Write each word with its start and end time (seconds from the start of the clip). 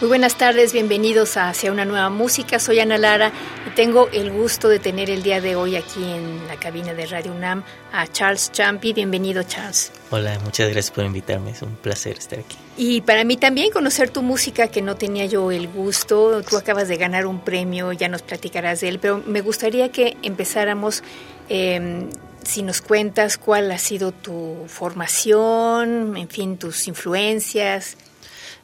Muy 0.00 0.06
buenas 0.06 0.38
tardes, 0.38 0.72
bienvenidos 0.72 1.36
a 1.36 1.48
Hacia 1.48 1.72
una 1.72 1.84
nueva 1.84 2.08
música. 2.08 2.60
Soy 2.60 2.78
Ana 2.78 2.98
Lara 2.98 3.32
y 3.66 3.74
tengo 3.74 4.08
el 4.12 4.30
gusto 4.30 4.68
de 4.68 4.78
tener 4.78 5.10
el 5.10 5.24
día 5.24 5.40
de 5.40 5.56
hoy 5.56 5.74
aquí 5.74 6.04
en 6.04 6.46
la 6.46 6.54
cabina 6.54 6.94
de 6.94 7.04
Radio 7.06 7.32
UNAM 7.32 7.64
a 7.90 8.06
Charles 8.06 8.52
Champi. 8.52 8.92
Bienvenido, 8.92 9.42
Charles. 9.42 9.90
Hola, 10.10 10.38
muchas 10.44 10.70
gracias 10.70 10.92
por 10.92 11.04
invitarme. 11.04 11.50
Es 11.50 11.62
un 11.62 11.74
placer 11.74 12.16
estar 12.16 12.38
aquí. 12.38 12.56
Y 12.76 13.00
para 13.00 13.24
mí 13.24 13.36
también 13.36 13.72
conocer 13.72 14.08
tu 14.10 14.22
música, 14.22 14.68
que 14.68 14.82
no 14.82 14.94
tenía 14.94 15.26
yo 15.26 15.50
el 15.50 15.66
gusto. 15.66 16.44
Tú 16.44 16.56
acabas 16.56 16.86
de 16.86 16.96
ganar 16.96 17.26
un 17.26 17.40
premio, 17.40 17.90
ya 17.90 18.06
nos 18.06 18.22
platicarás 18.22 18.80
de 18.82 18.90
él, 18.90 19.00
pero 19.00 19.20
me 19.26 19.40
gustaría 19.40 19.90
que 19.90 20.16
empezáramos. 20.22 21.02
Em, 21.48 22.08
si 22.44 22.62
nos 22.62 22.82
cuentas 22.82 23.36
cuál 23.36 23.72
ha 23.72 23.78
sido 23.78 24.12
tu 24.12 24.64
formación, 24.68 26.16
en 26.16 26.28
fin, 26.28 26.56
tus 26.56 26.86
influencias. 26.86 27.96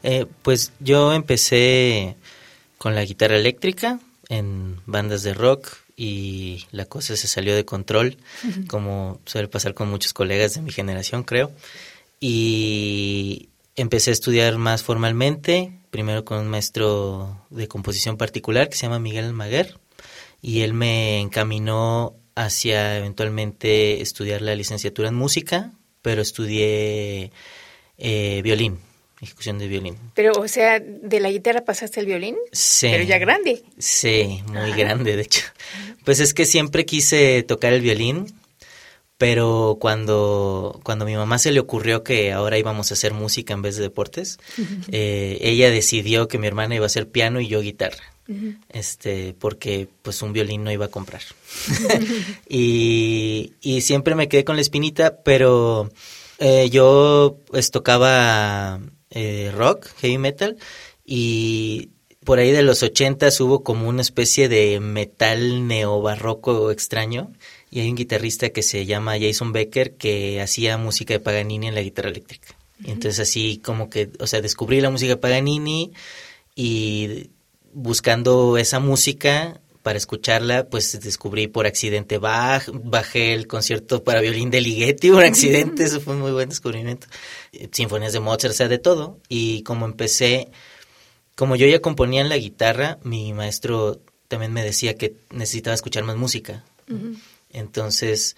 Eh, 0.05 0.27
pues 0.43 0.71
yo 0.81 1.15
empecé 1.15 2.15
con 2.77 2.95
la 2.95 3.07
guitarra 3.07 3.37
eléctrica 3.37 3.99
en 4.29 4.79
bandas 4.85 5.23
de 5.23 5.33
rock 5.33 5.79
y 5.97 6.67
la 6.73 6.85
cosa 6.85 7.17
se 7.17 7.27
salió 7.27 7.57
de 7.57 7.65
control, 7.65 8.19
como 8.69 9.19
suele 9.25 9.49
pasar 9.49 9.73
con 9.73 9.89
muchos 9.89 10.13
colegas 10.13 10.55
de 10.55 10.61
mi 10.61 10.73
generación, 10.73 11.23
creo. 11.23 11.53
Y 12.21 13.49
empecé 13.77 14.11
a 14.11 14.13
estudiar 14.13 14.59
más 14.59 14.83
formalmente, 14.83 15.73
primero 15.91 16.27
con 16.27 16.39
un 16.39 16.49
maestro 16.49 17.41
de 17.49 17.67
composición 17.67 18.19
particular 18.19 18.69
que 18.69 18.77
se 18.77 18.83
llama 18.83 18.99
Miguel 18.99 19.25
Almaguer, 19.25 19.79
y 20.43 20.61
él 20.61 20.75
me 20.75 21.21
encaminó 21.21 22.15
hacia 22.35 22.99
eventualmente 22.99 24.03
estudiar 24.03 24.43
la 24.43 24.55
licenciatura 24.55 25.09
en 25.09 25.15
música, 25.15 25.73
pero 26.03 26.21
estudié 26.21 27.31
eh, 27.97 28.41
violín 28.43 28.81
ejecución 29.25 29.59
de 29.59 29.69
violín. 29.69 29.97
Pero, 30.15 30.33
o 30.33 30.49
sea, 30.49 30.81
¿de 30.81 31.21
la 31.21 31.31
guitarra 31.31 31.65
pasaste 31.65 32.01
al 32.01 32.07
violín? 32.07 32.37
Sí. 32.53 32.89
Pero 32.91 33.05
ya 33.05 33.19
grande. 33.19 33.63
Sí, 33.79 34.43
muy 34.47 34.73
grande, 34.73 35.17
de 35.17 35.23
hecho. 35.23 35.43
Pues 36.05 36.21
es 36.21 36.35
que 36.35 36.47
siempre 36.47 36.87
quise 36.87 37.43
tocar 37.43 37.73
el 37.73 37.81
violín, 37.81 38.35
pero 39.19 39.79
cuando, 39.81 40.81
cuando 40.83 41.05
a 41.05 41.09
mi 41.09 41.17
mamá 41.17 41.39
se 41.39 41.53
le 41.53 41.61
ocurrió 41.61 42.03
que 42.03 42.33
ahora 42.33 42.59
íbamos 42.59 42.91
a 42.91 42.95
hacer 42.95 43.13
música 43.15 43.55
en 43.55 43.63
vez 43.63 43.77
de 43.77 43.83
deportes, 43.83 44.39
eh, 44.93 45.39
ella 45.41 45.71
decidió 45.71 46.29
que 46.29 46.39
mi 46.39 46.47
hermana 46.47 46.75
iba 46.75 46.85
a 46.85 46.87
hacer 46.87 47.09
piano 47.09 47.41
y 47.41 47.49
yo 47.49 47.61
guitarra. 47.61 48.03
Este, 48.71 49.35
porque 49.39 49.87
pues 50.03 50.23
un 50.23 50.33
violín 50.33 50.65
no 50.65 50.73
iba 50.73 50.87
a 50.87 50.91
comprar. 50.91 51.23
y, 52.49 53.53
y 53.61 53.83
siempre 53.83 54.15
me 54.15 54.29
quedé 54.29 54.45
con 54.45 54.57
la 54.57 54.63
espinita, 54.63 55.23
pero 55.23 55.91
eh, 56.39 56.69
yo 56.71 57.39
pues 57.47 57.71
tocaba 57.71 58.81
eh, 59.15 59.51
rock, 59.55 59.87
heavy 60.01 60.19
metal, 60.19 60.59
y 61.05 61.91
por 62.25 62.39
ahí 62.39 62.53
de 62.53 62.63
los 62.63 62.83
ochentas 62.83 63.41
hubo 63.41 63.63
como 63.63 63.89
una 63.89 64.03
especie 64.03 64.49
de 64.49 64.81
metal 64.81 65.67
neobarroco 65.67 66.71
extraño, 66.71 67.33
y 67.71 67.81
hay 67.81 67.89
un 67.89 67.97
guitarrista 67.97 68.51
que 68.51 68.63
se 68.63 68.87
llama 68.87 69.19
Jason 69.19 69.53
Becker 69.53 69.95
que 69.95 70.41
hacía 70.41 70.79
música 70.79 71.15
de 71.15 71.21
Paganini 71.21 71.69
en 71.69 71.75
la 71.75 71.83
guitarra 71.83 72.11
eléctrica. 72.11 72.55
Y 72.85 72.91
entonces 72.91 73.21
así 73.21 73.59
como 73.59 73.89
que, 73.89 74.11
o 74.21 74.27
sea, 74.27 74.41
descubrí 74.41 74.81
la 74.81 74.91
música 74.91 75.15
de 75.15 75.17
Paganini 75.17 75.93
y 76.55 77.31
buscando 77.73 78.59
esa 78.59 78.79
música 78.79 79.61
para 79.85 79.99
escucharla, 79.99 80.67
pues 80.71 80.99
descubrí 80.99 81.47
por 81.47 81.67
accidente 81.67 82.17
Bach, 82.17 82.71
bajé 82.73 83.35
el 83.35 83.47
concierto 83.47 84.03
para 84.03 84.23
violín 84.23 84.51
de 84.51 84.63
Ligeti 84.63 85.11
por 85.11 85.23
accidente, 85.23 85.85
eso 85.85 86.01
fue 86.01 86.15
un 86.15 86.23
muy 86.23 86.33
buen 86.33 86.49
descubrimiento. 86.49 87.07
Eh, 87.53 87.69
sinfonías 87.71 88.15
de 88.15 88.21
Mozart, 88.21 88.55
o 88.55 88.57
sea, 88.57 88.69
de 88.69 88.79
todo. 88.79 89.21
Y 89.29 89.63
como 89.63 89.85
empecé, 89.85 90.51
como 91.37 91.55
yo 91.55 91.67
ya 91.67 91.83
componía 91.83 92.23
en 92.23 92.31
la 92.31 92.39
guitarra, 92.39 92.99
mi 93.03 93.35
maestro 93.35 94.01
también 94.29 94.55
me 94.55 94.65
decía 94.65 94.95
que 94.95 95.17
necesitaba 95.31 95.75
escuchar 95.75 96.03
más 96.03 96.17
música. 96.17 96.65
Entonces, 97.51 98.37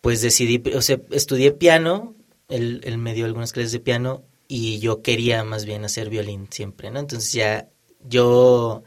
pues 0.00 0.22
decidí, 0.22 0.62
o 0.74 0.80
sea, 0.80 0.98
estudié 1.10 1.52
piano, 1.52 2.14
él, 2.48 2.80
él 2.84 2.96
me 2.96 3.12
dio 3.12 3.26
algunas 3.26 3.52
clases 3.52 3.72
de 3.72 3.80
piano 3.80 4.22
y 4.48 4.78
yo 4.78 5.02
quería 5.02 5.44
más 5.44 5.66
bien 5.66 5.84
hacer 5.84 6.08
violín 6.08 6.48
siempre, 6.50 6.90
¿no? 6.90 6.98
Entonces 6.98 7.30
ya 7.34 7.68
yo 8.08 8.84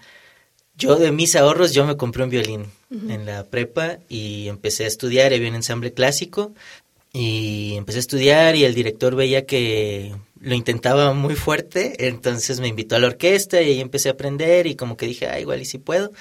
yo 0.81 0.96
de 0.96 1.12
mis 1.12 1.36
ahorros 1.36 1.74
yo 1.74 1.86
me 1.86 1.97
compré 1.97 2.24
un 2.24 2.30
violín 2.30 2.66
en 2.90 3.25
la 3.25 3.46
prepa 3.46 4.00
y 4.09 4.47
empecé 4.47 4.86
a 4.86 4.88
estudiar, 4.88 5.34
había 5.34 5.50
un 5.50 5.56
ensamble 5.56 5.94
clásico 5.94 6.53
y 7.14 7.75
empecé 7.75 8.00
a 8.00 8.02
estudiar 8.02 8.56
y 8.56 8.66
el 8.66 8.74
director 8.74 9.16
veía 9.16 9.46
que 9.46 10.16
lo 10.40 10.56
intentaba 10.56 11.14
muy 11.14 11.36
fuerte, 11.36 12.08
entonces 12.08 12.59
me 12.59 12.68
invitó 12.68 12.96
a 12.96 13.00
la 13.00 13.08
orquesta 13.08 13.62
y 13.62 13.70
ahí 13.72 13.80
empecé 13.80 14.09
a 14.09 14.14
aprender 14.14 14.68
y 14.68 14.75
como 14.75 14.97
que 14.97 15.06
dije, 15.06 15.28
ah, 15.28 15.40
igual 15.40 15.62
y 15.62 15.66
si 15.66 15.78
puedo 15.78 16.12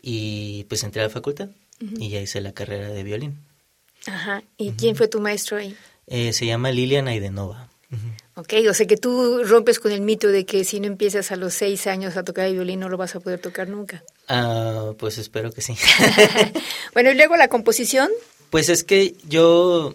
y 0.00 0.64
pues 0.68 0.82
entré 0.82 1.00
a 1.00 1.04
la 1.04 1.10
facultad 1.10 1.48
y 1.80 2.10
ya 2.10 2.20
hice 2.20 2.40
la 2.40 2.52
carrera 2.52 2.88
de 2.88 3.02
violín. 3.02 3.38
Ajá, 4.06 4.42
¿y 4.56 4.72
quién 4.72 4.94
fue 4.94 5.08
tu 5.08 5.20
maestro 5.20 5.56
ahí? 5.56 5.76
Eh, 6.06 6.32
se 6.32 6.46
llama 6.46 6.70
Lilian 6.70 7.08
Aidenova. 7.08 7.68
Ok, 8.34 8.54
o 8.68 8.72
sea 8.72 8.86
que 8.86 8.96
tú 8.96 9.44
rompes 9.44 9.78
con 9.78 9.92
el 9.92 10.00
mito 10.00 10.28
de 10.28 10.46
que 10.46 10.64
si 10.64 10.80
no 10.80 10.86
empiezas 10.86 11.32
a 11.32 11.36
los 11.36 11.52
seis 11.52 11.86
años 11.86 12.16
a 12.16 12.24
tocar 12.24 12.46
el 12.46 12.54
violín 12.54 12.80
no 12.80 12.88
lo 12.88 12.96
vas 12.96 13.14
a 13.14 13.20
poder 13.20 13.38
tocar 13.38 13.68
nunca. 13.68 14.02
Ah, 14.26 14.92
pues 14.98 15.18
espero 15.18 15.52
que 15.52 15.60
sí. 15.60 15.76
bueno, 16.94 17.10
y 17.10 17.14
luego 17.14 17.36
la 17.36 17.48
composición. 17.48 18.08
Pues 18.48 18.70
es 18.70 18.84
que 18.84 19.16
yo, 19.28 19.94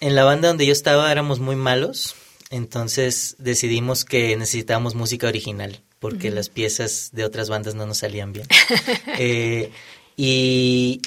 en 0.00 0.14
la 0.14 0.22
banda 0.22 0.48
donde 0.48 0.64
yo 0.64 0.72
estaba 0.72 1.10
éramos 1.10 1.40
muy 1.40 1.56
malos, 1.56 2.14
entonces 2.50 3.34
decidimos 3.38 4.04
que 4.04 4.36
necesitábamos 4.36 4.94
música 4.94 5.26
original, 5.26 5.80
porque 5.98 6.30
las 6.30 6.50
piezas 6.50 7.10
de 7.12 7.24
otras 7.24 7.48
bandas 7.48 7.74
no 7.74 7.86
nos 7.86 7.98
salían 7.98 8.32
bien. 8.32 8.46
eh, 9.18 9.72
y, 10.16 11.02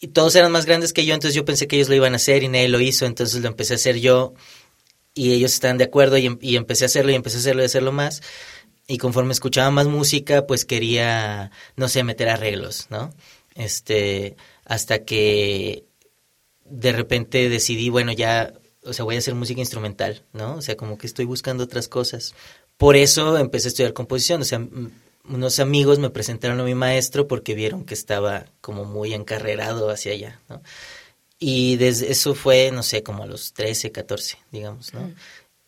y 0.00 0.08
todos 0.08 0.34
eran 0.34 0.50
más 0.50 0.66
grandes 0.66 0.92
que 0.92 1.06
yo, 1.06 1.14
entonces 1.14 1.36
yo 1.36 1.44
pensé 1.44 1.68
que 1.68 1.76
ellos 1.76 1.88
lo 1.88 1.94
iban 1.94 2.14
a 2.14 2.16
hacer 2.16 2.42
y 2.42 2.48
nadie 2.48 2.68
lo 2.68 2.80
hizo, 2.80 3.06
entonces 3.06 3.40
lo 3.40 3.46
empecé 3.46 3.74
a 3.74 3.76
hacer 3.76 4.00
yo 4.00 4.34
y 5.16 5.32
ellos 5.32 5.54
estaban 5.54 5.78
de 5.78 5.84
acuerdo 5.84 6.18
y, 6.18 6.26
em, 6.26 6.38
y, 6.42 6.56
empecé 6.56 6.84
a 6.84 6.86
hacerlo 6.86 7.10
y 7.10 7.14
empecé 7.14 7.38
a 7.38 7.40
hacerlo 7.40 7.62
y 7.62 7.64
a 7.64 7.66
hacerlo 7.66 7.90
más. 7.90 8.22
Y 8.86 8.98
conforme 8.98 9.32
escuchaba 9.32 9.70
más 9.70 9.86
música, 9.88 10.46
pues 10.46 10.64
quería, 10.64 11.50
no 11.74 11.88
sé, 11.88 12.04
meter 12.04 12.28
arreglos, 12.28 12.86
¿no? 12.90 13.12
Este, 13.56 14.36
hasta 14.66 15.04
que 15.04 15.84
de 16.66 16.92
repente 16.92 17.48
decidí, 17.48 17.88
bueno, 17.88 18.12
ya, 18.12 18.52
o 18.84 18.92
sea, 18.92 19.04
voy 19.06 19.16
a 19.16 19.18
hacer 19.18 19.34
música 19.34 19.60
instrumental, 19.60 20.22
¿no? 20.34 20.56
O 20.56 20.62
sea, 20.62 20.76
como 20.76 20.98
que 20.98 21.06
estoy 21.06 21.24
buscando 21.24 21.64
otras 21.64 21.88
cosas. 21.88 22.34
Por 22.76 22.94
eso 22.94 23.38
empecé 23.38 23.68
a 23.68 23.70
estudiar 23.70 23.94
composición, 23.94 24.42
o 24.42 24.44
sea, 24.44 24.60
unos 25.24 25.58
amigos 25.60 25.98
me 25.98 26.10
presentaron 26.10 26.60
a 26.60 26.64
mi 26.64 26.74
maestro 26.74 27.26
porque 27.26 27.54
vieron 27.54 27.84
que 27.86 27.94
estaba 27.94 28.46
como 28.60 28.84
muy 28.84 29.14
encarrerado 29.14 29.88
hacia 29.90 30.12
allá, 30.12 30.40
¿no? 30.50 30.62
Y 31.38 31.76
desde 31.76 32.10
eso 32.10 32.34
fue, 32.34 32.70
no 32.72 32.82
sé, 32.82 33.02
como 33.02 33.22
a 33.22 33.26
los 33.26 33.52
13, 33.52 33.92
14, 33.92 34.38
digamos, 34.50 34.94
¿no? 34.94 35.12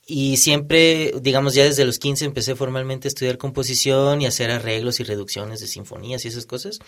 Y 0.06 0.38
siempre, 0.38 1.12
digamos, 1.20 1.54
ya 1.54 1.64
desde 1.64 1.84
los 1.84 1.98
15 1.98 2.24
empecé 2.24 2.56
formalmente 2.56 3.08
a 3.08 3.10
estudiar 3.10 3.36
composición 3.36 4.22
y 4.22 4.26
hacer 4.26 4.50
arreglos 4.50 5.00
y 5.00 5.04
reducciones 5.04 5.60
de 5.60 5.66
sinfonías 5.66 6.24
y 6.24 6.28
esas 6.28 6.46
cosas. 6.46 6.78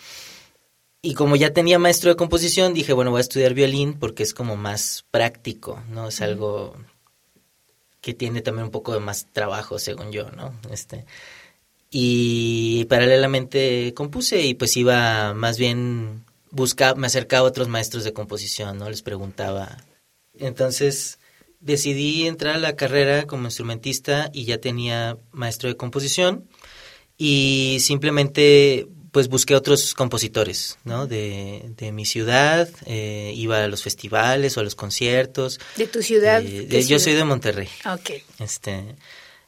Y 1.03 1.13
como 1.13 1.35
ya 1.35 1.53
tenía 1.53 1.77
maestro 1.77 2.09
de 2.09 2.15
composición, 2.15 2.73
dije, 2.73 2.93
bueno, 2.93 3.11
voy 3.11 3.19
a 3.19 3.21
estudiar 3.21 3.53
violín 3.53 3.93
porque 3.99 4.23
es 4.23 4.33
como 4.33 4.55
más 4.55 5.05
práctico, 5.11 5.83
¿no? 5.89 6.07
Es 6.07 6.21
algo 6.21 6.75
que 8.01 8.15
tiene 8.15 8.41
también 8.41 8.65
un 8.65 8.71
poco 8.71 8.93
de 8.93 8.99
más 8.99 9.27
trabajo, 9.31 9.77
según 9.77 10.11
yo, 10.11 10.31
¿no? 10.31 10.59
Este, 10.71 11.05
y 11.91 12.85
paralelamente 12.85 13.93
compuse 13.93 14.41
y 14.41 14.55
pues 14.55 14.75
iba 14.77 15.33
más 15.35 15.57
bien 15.57 16.23
buscaba, 16.51 16.95
me 16.95 17.07
acercaba 17.07 17.47
a 17.47 17.49
otros 17.49 17.67
maestros 17.67 18.03
de 18.03 18.13
composición, 18.13 18.77
¿no? 18.77 18.89
Les 18.89 19.01
preguntaba. 19.01 19.77
Entonces 20.37 21.19
decidí 21.59 22.27
entrar 22.27 22.55
a 22.55 22.59
la 22.59 22.75
carrera 22.75 23.25
como 23.27 23.45
instrumentista 23.45 24.29
y 24.33 24.45
ya 24.45 24.57
tenía 24.59 25.17
maestro 25.31 25.69
de 25.69 25.77
composición 25.77 26.47
y 27.17 27.77
simplemente 27.81 28.87
pues 29.11 29.27
busqué 29.27 29.55
otros 29.55 29.93
compositores, 29.93 30.77
¿no? 30.85 31.05
De, 31.05 31.73
de 31.77 31.91
mi 31.91 32.05
ciudad, 32.05 32.69
eh, 32.85 33.33
iba 33.35 33.63
a 33.63 33.67
los 33.67 33.83
festivales 33.83 34.55
o 34.55 34.61
a 34.61 34.63
los 34.63 34.75
conciertos. 34.75 35.59
¿De 35.75 35.87
tu 35.87 36.01
ciudad? 36.01 36.41
Eh, 36.43 36.85
yo 36.85 36.97
soy 36.97 37.13
de 37.13 37.25
Monterrey. 37.25 37.67
Ah, 37.83 37.95
ok. 37.95 38.11
Este, 38.39 38.95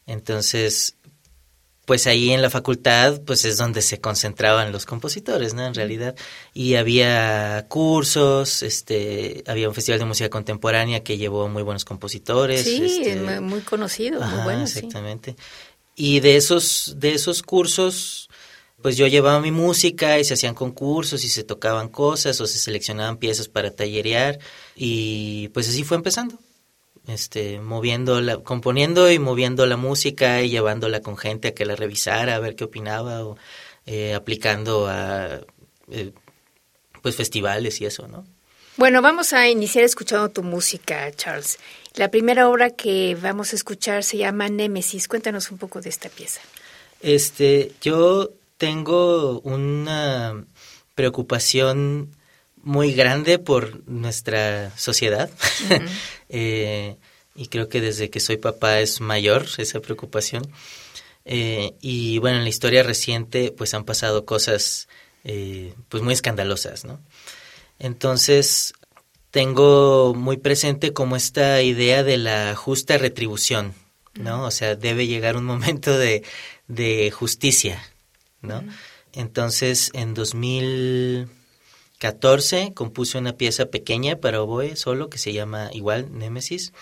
entonces, 0.06 0.96
pues 1.86 2.08
ahí 2.08 2.32
en 2.32 2.42
la 2.42 2.50
facultad, 2.50 3.22
pues 3.26 3.44
es 3.44 3.58
donde 3.58 3.82
se 3.82 4.00
concentraban 4.00 4.72
los 4.72 4.86
compositores, 4.86 5.54
¿no? 5.54 5.66
En 5.66 5.74
realidad. 5.74 6.16
Y 6.54 6.76
había 6.76 7.66
cursos, 7.68 8.64
este, 8.64 9.44
había 9.48 9.68
un 9.68 9.76
festival 9.76 10.00
de 10.00 10.06
música 10.06 10.30
contemporánea 10.30 11.04
que 11.04 11.18
llevó 11.18 11.50
muy 11.50 11.62
buenos 11.62 11.84
compositores. 11.84 12.64
Sí, 12.64 12.84
este, 12.84 13.42
muy 13.42 13.62
conocido, 13.62 14.22
muy 14.22 14.44
bueno. 14.44 14.64
Exactamente. 14.64 15.36
Y 15.96 16.22
de 16.22 16.38
esos, 16.38 16.96
de 16.98 17.14
esos 17.14 17.42
cursos, 17.42 18.30
pues 18.82 18.96
yo 18.96 19.06
llevaba 19.08 19.42
mi 19.42 19.52
música 19.52 20.20
y 20.20 20.24
se 20.24 20.36
hacían 20.36 20.56
concursos 20.56 21.24
y 21.24 21.30
se 21.30 21.44
tocaban 21.44 21.90
cosas 21.90 22.40
o 22.40 22.48
se 22.48 22.60
seleccionaban 22.60 23.18
piezas 23.18 23.50
para 23.50 23.72
tallerear 23.72 24.40
y 24.76 25.50
pues 25.50 25.68
así 25.68 25.84
fue 25.84 25.98
empezando. 25.98 26.40
Este, 27.08 27.60
moviendo 27.60 28.22
la, 28.22 28.38
componiendo 28.38 29.12
y 29.12 29.20
moviendo 29.20 29.66
la 29.66 29.76
música 29.76 30.42
y 30.42 30.50
llevándola 30.50 31.02
con 31.02 31.18
gente 31.18 31.50
a 31.50 31.54
que 31.54 31.66
la 31.66 31.76
revisara, 31.76 32.36
a 32.36 32.40
ver 32.40 32.56
qué 32.56 32.64
opinaba 32.64 33.26
o 33.26 33.38
eh, 33.86 34.14
aplicando 34.14 34.88
a 34.88 35.42
eh, 35.92 36.12
pues 37.02 37.18
festivales 37.18 37.82
y 37.82 37.86
eso, 37.86 38.08
¿no? 38.08 38.26
Bueno, 38.78 39.02
vamos 39.02 39.34
a 39.34 39.50
iniciar 39.50 39.84
escuchando 39.84 40.30
tu 40.30 40.42
música, 40.42 41.12
Charles. 41.12 41.60
La 41.94 42.10
primera 42.10 42.50
obra 42.50 42.72
que 42.72 43.16
vamos 43.22 43.54
a 43.54 43.56
escuchar 43.56 44.04
se 44.04 44.18
llama 44.18 44.50
Némesis. 44.50 45.08
Cuéntanos 45.08 45.52
un 45.52 45.60
poco 45.60 45.80
de 45.80 45.90
esta 45.90 46.10
pieza. 46.10 46.42
Este, 47.02 47.74
yo 47.82 48.32
tengo 48.58 49.42
una 49.42 50.46
preocupación 50.96 52.16
muy 52.64 52.94
grande 52.94 53.40
por 53.40 53.88
nuestra 53.88 54.76
sociedad. 54.78 55.30
Eh, 56.36 56.98
y 57.36 57.46
creo 57.46 57.70
que 57.70 57.80
desde 57.80 58.10
que 58.10 58.20
soy 58.20 58.38
papá 58.38 58.80
es 58.80 59.02
mayor 59.02 59.46
esa 59.60 59.80
preocupación. 59.82 60.52
Eh, 61.26 61.76
y 61.80 62.18
bueno 62.18 62.38
en 62.38 62.44
la 62.44 62.50
historia 62.50 62.82
reciente 62.82 63.54
pues 63.56 63.76
han 63.76 63.84
pasado 63.84 64.26
cosas 64.26 64.88
eh, 65.24 65.76
pues 65.90 66.02
muy 66.02 66.14
escandalosas 66.14 66.86
no 66.86 67.00
entonces 67.78 68.74
tengo 69.30 70.16
muy 70.16 70.38
presente 70.38 70.92
como 70.92 71.16
esta 71.16 71.62
idea 71.62 72.04
de 72.04 72.18
la 72.18 72.56
justa 72.56 72.98
retribución 72.98 73.74
no 74.16 74.44
o 74.44 74.52
sea 74.52 74.76
debe 74.76 75.06
llegar 75.06 75.38
un 75.38 75.46
momento 75.46 75.98
de, 75.98 76.24
de 76.68 77.12
justicia 77.12 77.82
¿no? 78.42 78.64
Entonces, 79.14 79.92
en 79.94 80.14
2014 82.04 82.74
compuse 82.74 83.18
una 83.18 83.38
pieza 83.38 83.68
pequeña 83.68 84.18
para 84.18 84.42
oboe 84.42 84.76
solo 84.76 85.10
que 85.10 85.18
se 85.18 85.32
llama 85.32 85.70
igual 85.72 86.08
Némesis. 86.12 86.74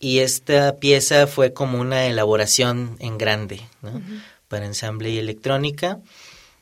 Y 0.00 0.20
esta 0.20 0.76
pieza 0.76 1.26
fue 1.26 1.52
como 1.52 1.78
una 1.78 2.06
elaboración 2.06 2.96
en 3.00 3.18
grande, 3.18 3.60
¿no? 3.82 4.00
Para 4.48 4.64
ensamble 4.64 5.10
y 5.10 5.18
electrónica. 5.18 6.00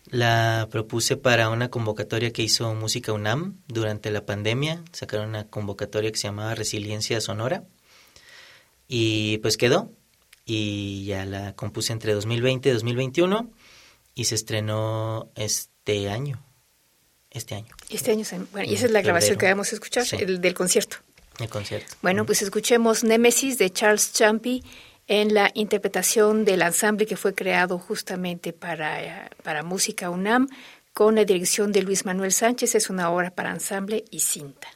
La 0.07 0.69
propuse 0.71 1.17
para 1.17 1.51
una 1.51 1.69
convocatoria 1.69 2.33
que 2.33 2.43
hizo 2.43 2.75
Música 2.75 3.13
UNAM 3.13 3.59
durante 3.69 4.11
la 4.11 4.25
pandemia. 4.25 4.83
Sacaron 4.93 5.29
una 5.29 5.47
convocatoria 5.49 6.11
que 6.11 6.19
se 6.19 6.29
llamaba 6.29 6.55
Resiliencia 6.55 7.21
Sonora. 7.21 7.65
Y 8.89 9.39
pues 9.39 9.57
quedó. 9.57 9.93
Y 10.45 11.05
ya 11.05 11.25
la 11.27 11.55
compuse 11.55 11.93
entre 11.93 12.15
2020 12.15 12.69
y 12.69 12.73
2021 12.73 13.51
y 14.15 14.25
se 14.25 14.35
estrenó 14.35 15.31
este 15.35 16.09
año. 16.09 16.46
Este 17.37 17.55
año. 17.55 17.67
Este 17.91 18.13
año, 18.13 18.25
bueno, 18.51 18.71
y 18.71 18.75
esa 18.75 18.87
es 18.87 18.93
la 18.93 19.03
grabación 19.03 19.37
que 19.37 19.45
vamos 19.45 19.71
a 19.71 19.75
escuchar, 19.75 20.07
el 20.19 20.41
del 20.41 20.55
concierto. 20.55 20.97
El 21.39 21.51
concierto. 21.51 21.95
Bueno, 22.01 22.25
pues 22.25 22.41
escuchemos 22.41 23.05
Némesis 23.05 23.59
de 23.59 23.69
Charles 23.71 24.15
Champy 24.15 24.65
en 25.07 25.35
la 25.35 25.51
interpretación 25.53 26.47
del 26.47 26.63
ensamble 26.63 27.05
que 27.05 27.19
fue 27.19 27.35
creado 27.35 27.79
justamente 27.79 28.55
para, 28.55 29.31
para 29.43 29.63
Música 29.63 30.09
UNAM 30.09 30.49
con 30.95 31.17
la 31.17 31.27
dirección 31.27 31.73
de 31.73 31.83
Luis 31.83 32.07
Manuel 32.07 32.33
Sánchez. 32.33 32.75
Es 32.75 32.89
una 32.89 33.11
obra 33.11 33.31
para 33.31 33.51
ensamble 33.51 34.07
y 34.11 34.21
cinta. 34.21 34.69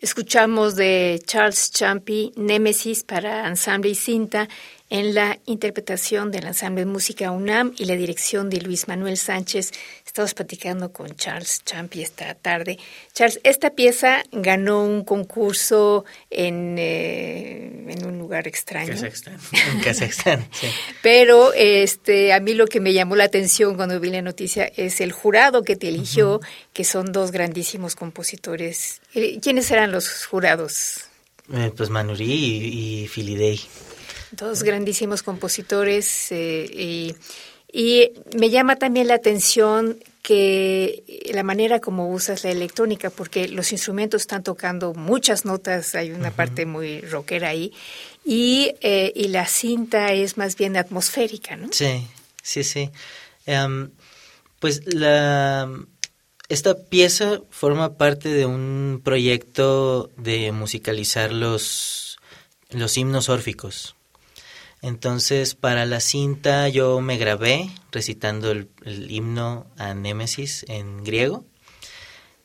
Escuchamos 0.00 0.76
de 0.76 1.20
Charles 1.26 1.72
Champy 1.72 2.32
Némesis 2.36 3.02
para 3.02 3.48
ensamble 3.48 3.90
y 3.90 3.94
cinta 3.96 4.48
en 4.90 5.14
la 5.14 5.38
interpretación 5.44 6.30
del 6.30 6.46
ensamble 6.46 6.82
de 6.82 6.86
música 6.86 7.30
UNAM 7.30 7.74
y 7.76 7.84
la 7.84 7.94
dirección 7.94 8.48
de 8.48 8.60
Luis 8.60 8.88
Manuel 8.88 9.16
Sánchez. 9.16 9.72
Estamos 10.06 10.34
platicando 10.34 10.92
con 10.92 11.14
Charles 11.16 11.62
Champy 11.64 12.02
esta 12.02 12.34
tarde. 12.34 12.78
Charles, 13.12 13.40
esta 13.44 13.70
pieza 13.70 14.22
ganó 14.32 14.84
un 14.84 15.04
concurso 15.04 16.04
en, 16.30 16.76
eh, 16.78 17.84
en 17.88 18.04
un 18.06 18.18
lugar 18.18 18.48
extraño. 18.48 18.92
Kazajstán. 18.92 19.38
En 19.72 19.80
Kazajstán, 19.80 20.48
sí. 20.52 20.68
Pero 21.02 21.52
este, 21.52 22.32
a 22.32 22.40
mí 22.40 22.54
lo 22.54 22.66
que 22.66 22.80
me 22.80 22.92
llamó 22.92 23.16
la 23.16 23.24
atención 23.24 23.76
cuando 23.76 24.00
vi 24.00 24.10
la 24.10 24.22
noticia 24.22 24.70
es 24.76 25.00
el 25.00 25.12
jurado 25.12 25.62
que 25.62 25.76
te 25.76 25.88
eligió, 25.88 26.40
que 26.72 26.84
son 26.84 27.12
dos 27.12 27.30
grandísimos 27.30 27.94
compositores. 27.94 29.00
Eh, 29.14 29.38
¿Quiénes 29.42 29.70
eran 29.70 29.92
los 29.92 30.26
jurados? 30.26 31.04
Eh, 31.52 31.72
pues 31.76 31.90
Manurí 31.90 32.24
y, 32.24 33.02
y 33.02 33.08
Filidei. 33.08 33.60
Dos 34.32 34.62
grandísimos 34.62 35.22
compositores 35.22 36.30
eh, 36.32 36.68
y, 36.72 37.14
y 37.72 38.12
me 38.36 38.50
llama 38.50 38.76
también 38.76 39.08
la 39.08 39.14
atención 39.14 39.98
que 40.22 41.24
la 41.32 41.42
manera 41.42 41.80
como 41.80 42.10
usas 42.10 42.44
la 42.44 42.50
electrónica, 42.50 43.08
porque 43.08 43.48
los 43.48 43.72
instrumentos 43.72 44.22
están 44.22 44.42
tocando 44.42 44.92
muchas 44.92 45.46
notas, 45.46 45.94
hay 45.94 46.10
una 46.10 46.30
parte 46.30 46.66
muy 46.66 47.00
rockera 47.00 47.48
ahí, 47.48 47.72
y, 48.26 48.74
eh, 48.82 49.10
y 49.16 49.28
la 49.28 49.46
cinta 49.46 50.12
es 50.12 50.36
más 50.36 50.56
bien 50.56 50.76
atmosférica, 50.76 51.56
¿no? 51.56 51.68
Sí, 51.72 52.06
sí, 52.42 52.62
sí. 52.62 52.90
Em, 53.46 53.90
pues 54.60 54.82
la 54.92 55.70
esta 56.48 56.74
pieza 56.74 57.40
forma 57.50 57.98
parte 57.98 58.30
de 58.30 58.46
un 58.46 59.00
proyecto 59.04 60.10
de 60.16 60.50
musicalizar 60.52 61.32
los, 61.32 62.18
los 62.70 62.96
himnos 62.96 63.28
órficos. 63.28 63.96
Entonces, 64.80 65.54
para 65.54 65.86
la 65.86 66.00
cinta 66.00 66.68
yo 66.68 67.00
me 67.00 67.16
grabé 67.16 67.70
recitando 67.90 68.52
el, 68.52 68.68
el 68.84 69.10
himno 69.10 69.66
a 69.76 69.94
Némesis 69.94 70.64
en 70.68 71.02
griego 71.04 71.44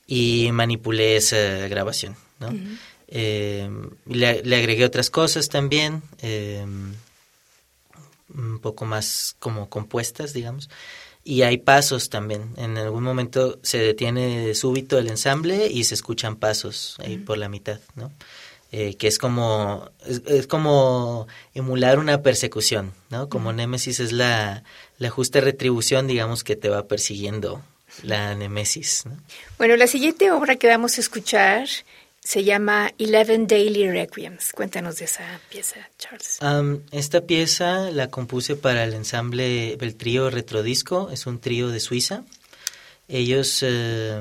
y 0.08 0.50
manipulé 0.52 1.16
esa 1.16 1.68
grabación, 1.68 2.16
¿no? 2.40 2.54
Eh, 3.08 3.70
le, 4.08 4.44
le 4.44 4.56
agregué 4.56 4.86
otras 4.86 5.10
cosas 5.10 5.50
también, 5.50 6.02
eh, 6.22 6.66
un 8.34 8.60
poco 8.60 8.86
más 8.86 9.36
como 9.40 9.70
compuestas, 9.70 10.34
digamos. 10.34 10.70
Y 11.24 11.44
hay 11.44 11.58
pasos 11.58 12.10
también. 12.10 12.54
En 12.58 12.78
algún 12.78 13.04
momento 13.04 13.60
se 13.62 13.78
detiene 13.78 14.46
de 14.46 14.56
súbito 14.56 14.98
el 14.98 15.08
ensamble 15.08 15.68
y 15.68 15.84
se 15.86 15.94
escuchan 15.94 16.36
pasos 16.36 16.96
ahí 17.00 17.18
por 17.18 17.38
la 17.38 17.48
mitad, 17.48 17.80
¿no? 17.96 18.12
Eh, 18.76 18.96
que 18.96 19.08
es 19.08 19.20
como 19.20 19.92
es, 20.04 20.24
es 20.26 20.48
como 20.48 21.28
emular 21.54 22.00
una 22.00 22.24
persecución, 22.24 22.92
¿no? 23.12 23.30
Como 23.30 23.54
Némesis 23.54 24.00
es 24.00 24.12
la, 24.12 24.64
la 24.98 25.12
justa 25.12 25.42
retribución, 25.42 26.08
digamos, 26.08 26.44
que 26.44 26.56
te 26.56 26.70
va 26.70 26.88
persiguiendo 26.88 27.62
la 28.02 28.34
Némesis, 28.34 29.06
¿no? 29.06 29.16
Bueno, 29.60 29.76
la 29.76 29.86
siguiente 29.86 30.32
obra 30.32 30.56
que 30.56 30.66
vamos 30.66 30.98
a 30.98 31.02
escuchar 31.02 31.68
se 32.20 32.44
llama 32.44 32.92
Eleven 32.98 33.46
Daily 33.46 33.92
Requiems. 33.92 34.52
Cuéntanos 34.54 34.98
de 34.98 35.06
esa 35.06 35.40
pieza, 35.52 35.88
Charles. 36.00 36.40
Esta 36.90 37.22
pieza 37.22 37.92
la 37.92 38.08
compuse 38.08 38.56
para 38.56 38.86
el 38.86 38.96
ensamble, 38.96 39.74
el 39.74 39.96
trío 39.96 40.32
Retrodisco, 40.32 41.12
es 41.12 41.28
un 41.28 41.40
trío 41.40 41.68
de 41.68 41.80
Suiza. 41.80 42.24
Ellos 43.08 43.60
eh, 43.62 44.20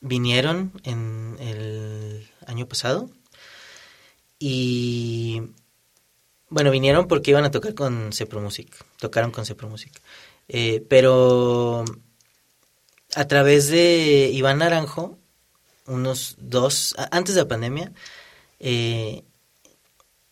vinieron 0.00 0.70
en 0.84 1.36
el 1.40 2.30
año 2.46 2.68
pasado 2.68 3.10
y 4.38 5.42
bueno, 6.48 6.70
vinieron 6.70 7.08
porque 7.08 7.30
iban 7.30 7.44
a 7.44 7.50
tocar 7.50 7.74
con 7.74 8.12
Cepro 8.12 8.40
Music, 8.40 8.72
tocaron 8.98 9.30
con 9.30 9.44
Cepro 9.46 9.68
Music. 9.68 10.00
Eh, 10.48 10.84
pero 10.88 11.84
a 13.14 13.26
través 13.26 13.68
de 13.68 14.30
Iván 14.32 14.58
Naranjo, 14.58 15.18
unos 15.86 16.36
dos, 16.38 16.94
antes 17.10 17.34
de 17.34 17.42
la 17.42 17.48
pandemia, 17.48 17.92
eh, 18.60 19.24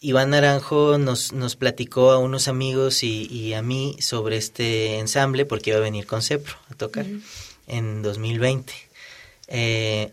Iván 0.01 0.31
Naranjo 0.31 0.99
nos, 0.99 1.33
nos 1.33 1.57
platicó 1.57 2.13
a 2.13 2.19
unos 2.19 2.47
amigos 2.47 3.03
y, 3.03 3.27
y 3.27 3.55
a 3.55 3.63
mí 3.63 3.97
sobre 4.01 4.37
este 4.37 4.99
ensamble 4.99 5.47
porque 5.47 5.71
iba 5.71 5.79
a 5.79 5.83
venir 5.83 6.07
con 6.07 6.23
Cepro 6.23 6.55
a 6.71 6.75
tocar 6.75 7.07
en 7.67 8.03
2020. 8.03 8.73
Eh, 9.49 10.13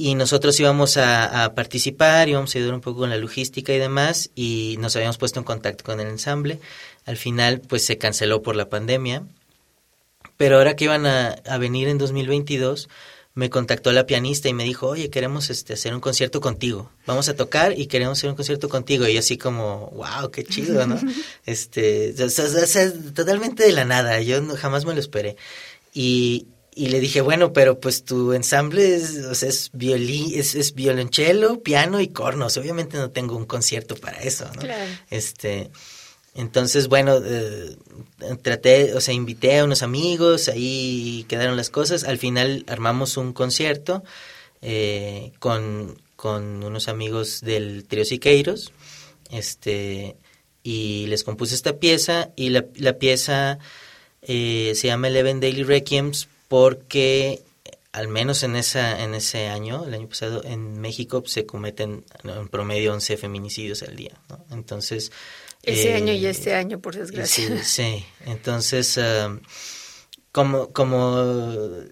y 0.00 0.14
nosotros 0.14 0.58
íbamos 0.60 0.96
a, 0.96 1.44
a 1.44 1.54
participar, 1.54 2.28
íbamos 2.28 2.54
a 2.54 2.58
ayudar 2.58 2.74
un 2.74 2.80
poco 2.80 3.00
con 3.00 3.10
la 3.10 3.16
logística 3.16 3.72
y 3.72 3.78
demás, 3.78 4.30
y 4.34 4.76
nos 4.78 4.96
habíamos 4.96 5.18
puesto 5.18 5.38
en 5.40 5.44
contacto 5.44 5.84
con 5.84 6.00
el 6.00 6.08
ensamble. 6.08 6.58
Al 7.06 7.16
final, 7.16 7.60
pues 7.60 7.84
se 7.84 7.98
canceló 7.98 8.42
por 8.42 8.56
la 8.56 8.68
pandemia. 8.68 9.22
Pero 10.36 10.56
ahora 10.56 10.74
que 10.76 10.84
iban 10.84 11.06
a, 11.06 11.28
a 11.46 11.58
venir 11.58 11.88
en 11.88 11.98
2022, 11.98 12.88
me 13.34 13.50
contactó 13.50 13.92
la 13.92 14.06
pianista 14.06 14.48
y 14.48 14.54
me 14.54 14.64
dijo, 14.64 14.88
oye, 14.88 15.10
queremos 15.10 15.50
este, 15.50 15.74
hacer 15.74 15.94
un 15.94 16.00
concierto 16.00 16.40
contigo. 16.40 16.90
Vamos 17.06 17.28
a 17.28 17.36
tocar 17.36 17.78
y 17.78 17.86
queremos 17.86 18.18
hacer 18.18 18.30
un 18.30 18.36
concierto 18.36 18.68
contigo. 18.68 19.06
Y 19.06 19.14
yo 19.14 19.20
así 19.20 19.36
como, 19.38 19.90
wow, 19.94 20.30
qué 20.30 20.44
chido, 20.44 20.86
¿no? 20.86 20.98
este, 21.46 22.14
o 22.22 22.28
sea, 22.30 22.44
o 22.46 22.66
sea, 22.66 22.92
totalmente 23.14 23.64
de 23.64 23.72
la 23.72 23.84
nada. 23.84 24.20
Yo 24.20 24.40
no- 24.40 24.56
jamás 24.56 24.84
me 24.84 24.94
lo 24.94 25.00
esperé. 25.00 25.36
Y, 25.92 26.46
y 26.74 26.88
le 26.88 27.00
dije, 27.00 27.20
bueno, 27.20 27.52
pero 27.52 27.80
pues 27.80 28.04
tu 28.04 28.32
ensamble 28.32 28.94
es, 28.94 29.16
o 29.24 29.34
sea, 29.34 29.48
es, 29.48 29.70
violí, 29.72 30.38
es, 30.38 30.54
es 30.54 30.74
violonchelo, 30.74 31.62
piano 31.62 32.00
y 32.00 32.08
cornos. 32.08 32.56
Obviamente 32.56 32.96
no 32.96 33.10
tengo 33.10 33.36
un 33.36 33.44
concierto 33.44 33.96
para 33.96 34.18
eso, 34.20 34.46
¿no? 34.54 34.62
Claro. 34.62 34.90
Este, 35.10 35.70
entonces, 36.34 36.86
bueno, 36.86 37.20
eh, 37.24 37.76
traté, 38.42 38.94
o 38.94 39.00
sea, 39.00 39.12
invité 39.12 39.58
a 39.58 39.64
unos 39.64 39.82
amigos, 39.82 40.48
ahí 40.48 41.26
quedaron 41.28 41.56
las 41.56 41.70
cosas. 41.70 42.04
Al 42.04 42.18
final 42.18 42.64
armamos 42.68 43.16
un 43.16 43.32
concierto 43.32 44.04
eh, 44.62 45.32
con, 45.40 46.00
con 46.14 46.62
unos 46.62 46.88
amigos 46.88 47.40
del 47.40 47.84
trío 47.84 48.04
Siqueiros, 48.04 48.72
este, 49.30 50.16
y 50.62 51.06
les 51.08 51.24
compuse 51.24 51.54
esta 51.56 51.78
pieza, 51.78 52.30
y 52.36 52.50
la, 52.50 52.64
la 52.76 52.98
pieza 52.98 53.58
eh, 54.22 54.72
se 54.76 54.86
llama 54.86 55.08
Eleven 55.08 55.40
Daily 55.40 55.64
Requiems 55.64 56.28
porque 56.50 57.44
al 57.92 58.08
menos 58.08 58.42
en 58.42 58.56
esa 58.56 59.04
en 59.04 59.14
ese 59.14 59.46
año, 59.46 59.84
el 59.84 59.94
año 59.94 60.08
pasado, 60.08 60.42
en 60.44 60.80
México 60.80 61.22
se 61.24 61.46
cometen 61.46 62.04
en 62.24 62.48
promedio 62.48 62.92
11 62.92 63.16
feminicidios 63.18 63.84
al 63.84 63.94
día, 63.94 64.20
¿no? 64.28 64.44
Entonces... 64.50 65.12
Ese 65.62 65.90
eh, 65.90 65.94
año 65.94 66.12
y 66.12 66.26
este 66.26 66.56
año, 66.56 66.80
por 66.80 66.96
desgracia. 66.96 67.46
Sí, 67.62 67.62
sí. 67.62 68.04
entonces, 68.26 68.96
um, 68.96 69.38
como, 70.32 70.72
como 70.72 71.22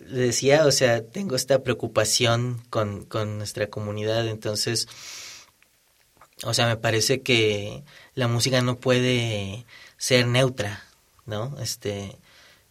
le 0.09 0.23
decía, 0.23 0.67
o 0.67 0.73
sea, 0.73 1.05
tengo 1.05 1.37
esta 1.37 1.63
preocupación 1.63 2.61
con, 2.69 3.05
con 3.05 3.39
nuestra 3.39 3.69
comunidad, 3.69 4.27
entonces, 4.27 4.89
o 6.43 6.53
sea, 6.53 6.67
me 6.67 6.77
parece 6.77 7.21
que 7.21 7.85
la 8.15 8.27
música 8.27 8.61
no 8.61 8.75
puede 8.75 9.67
ser 9.99 10.27
neutra, 10.27 10.83
¿no? 11.27 11.57
Este, 11.61 12.19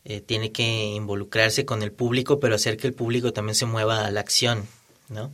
eh, 0.10 0.22
tiene 0.22 0.54
que 0.54 0.64
involucrarse 0.64 1.66
con 1.66 1.84
el 1.84 1.92
público, 1.92 2.40
pero 2.40 2.56
hacer 2.56 2.78
que 2.78 2.88
el 2.88 2.94
público 2.94 3.34
también 3.34 3.56
se 3.56 3.66
mueva 3.66 4.06
a 4.06 4.12
la 4.12 4.22
acción, 4.22 4.66
¿no? 5.10 5.34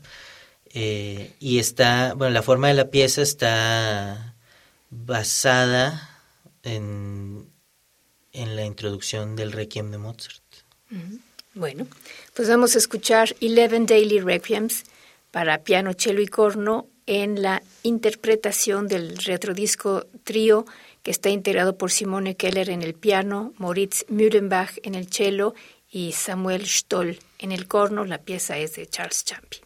Eh, 0.74 1.36
y 1.40 1.60
está, 1.60 2.16
bueno, 2.16 2.34
la 2.34 2.42
forma 2.42 2.70
de 2.70 2.74
la 2.74 2.90
pieza 2.90 3.22
está 3.22 4.34
basada 4.90 6.20
en, 6.64 7.48
en 8.32 8.56
la 8.56 8.66
introducción 8.66 9.36
del 9.36 9.52
Requiem 9.52 9.92
de 9.92 10.00
Mozart. 10.00 10.42
Bueno, 11.54 11.86
pues 12.34 12.50
vamos 12.50 12.74
a 12.74 12.80
escuchar 12.80 13.36
Eleven 13.42 13.86
Daily 13.86 14.22
Requiems 14.22 14.86
para 15.30 15.60
piano, 15.60 15.94
cello 15.96 16.22
y 16.22 16.28
corno 16.28 16.88
en 17.06 17.44
la 17.44 17.62
interpretación 17.84 18.88
del 18.88 19.18
retrodisco 19.18 20.08
trío 20.24 20.66
que 21.04 21.12
está 21.12 21.30
integrado 21.30 21.78
por 21.78 21.92
Simone 21.92 22.36
Keller 22.36 22.70
en 22.70 22.82
el 22.82 22.94
piano, 22.94 23.54
Moritz 23.58 24.06
Mühlenbach 24.08 24.80
en 24.84 24.96
el 24.96 25.12
cello 25.12 25.54
y 25.92 26.14
Samuel 26.14 26.66
Stoll 26.66 27.20
en 27.38 27.52
el 27.52 27.68
corno. 27.68 28.06
La 28.06 28.20
pieza 28.20 28.58
es 28.58 28.76
de 28.76 28.88
Charles 28.88 29.24
Champy. 29.26 29.58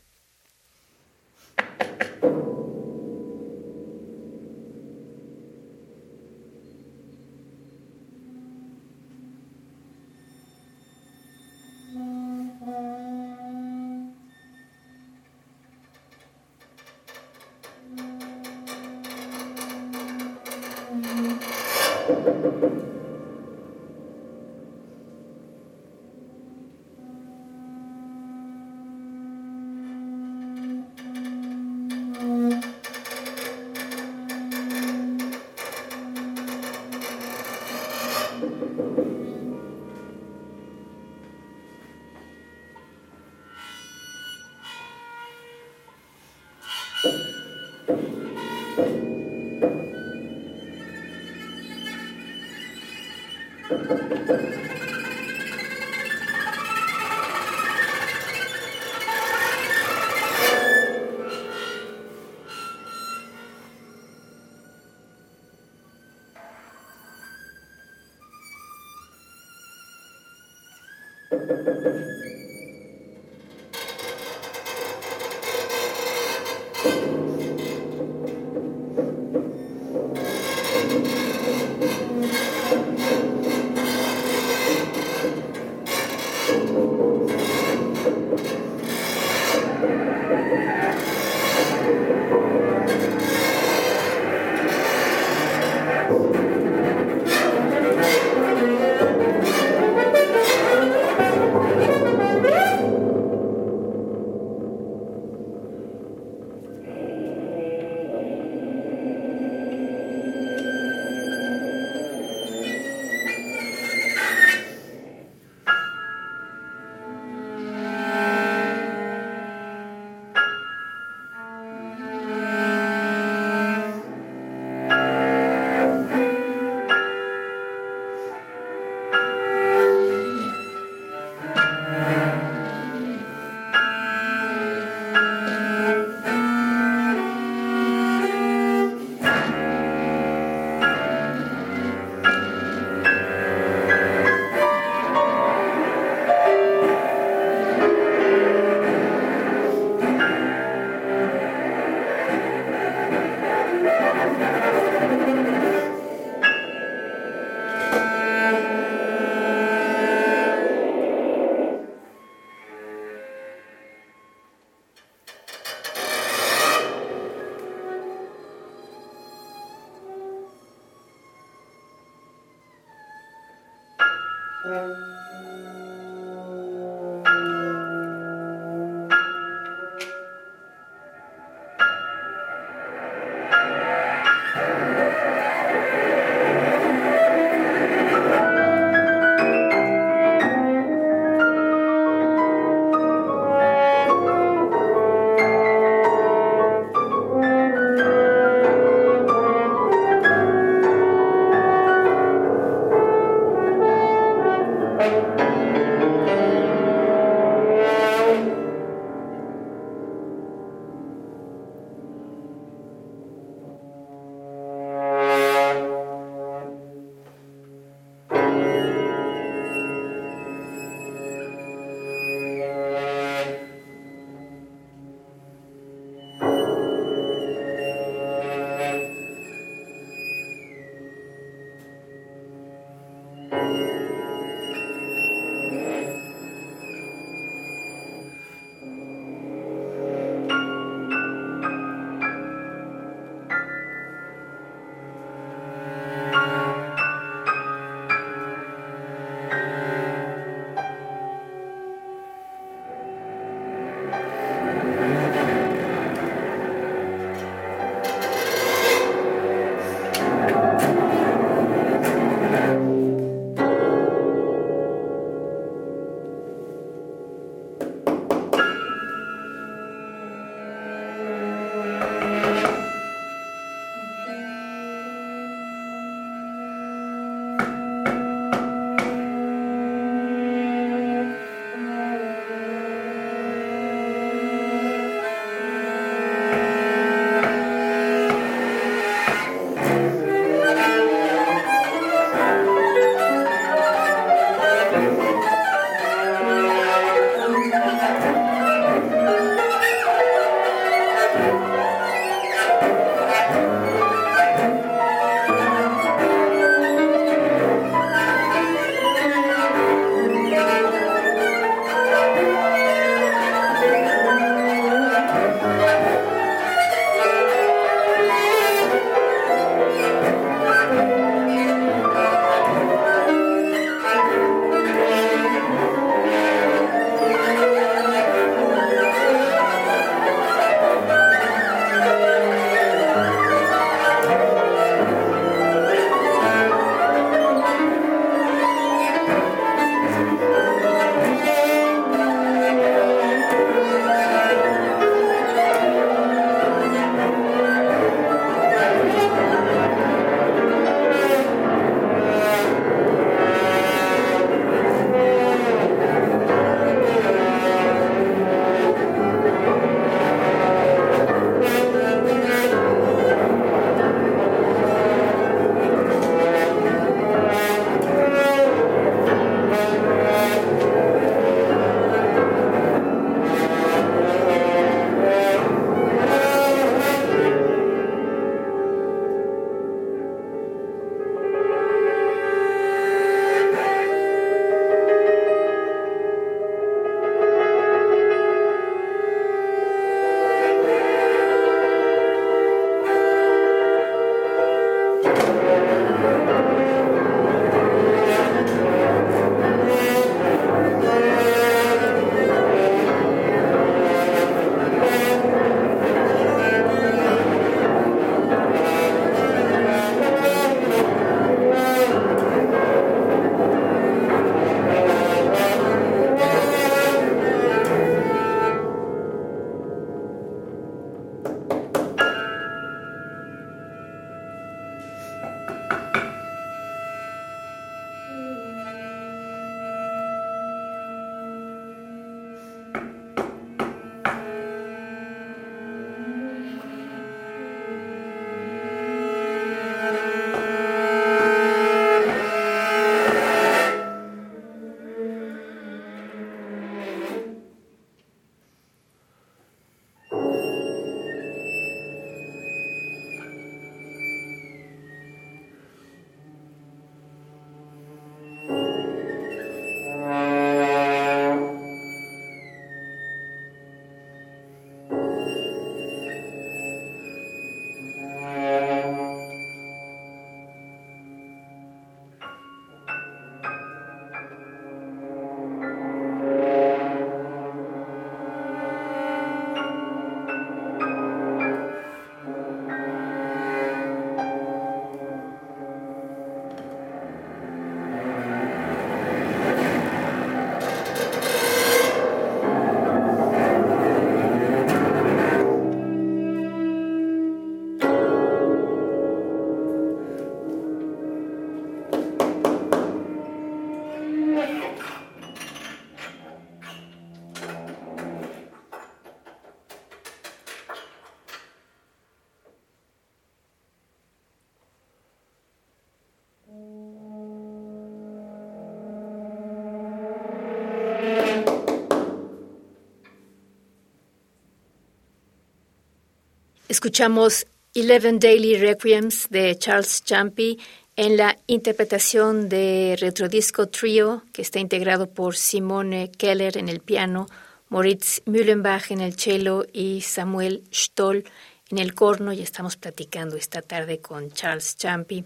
Escuchamos 527.08 527.66
Eleven 527.94 528.38
Daily 528.38 528.76
Requiems 528.76 529.48
de 529.50 529.78
Charles 529.80 530.26
Champy 530.26 530.78
en 531.16 531.38
la 531.38 531.58
interpretación 531.66 532.68
de 532.68 533.16
Retrodisco 533.18 533.88
Trio, 533.88 534.44
que 534.52 534.62
está 534.62 534.80
integrado 534.80 535.30
por 535.30 535.56
Simone 535.56 536.30
Keller 536.38 536.78
en 536.78 536.90
el 536.90 537.00
piano, 537.00 537.48
Moritz 537.88 538.42
Mühlenbach 538.46 539.10
en 539.12 539.22
el 539.22 539.40
cello 539.40 539.86
y 539.94 540.20
Samuel 540.20 540.84
Stoll 540.94 541.46
en 541.92 542.00
el 542.00 542.14
corno. 542.14 542.52
Y 542.52 542.62
estamos 542.62 542.98
platicando 542.98 543.56
esta 543.56 543.82
tarde 543.82 544.20
con 544.20 544.52
Charles 544.52 544.98
Champy. 544.98 545.46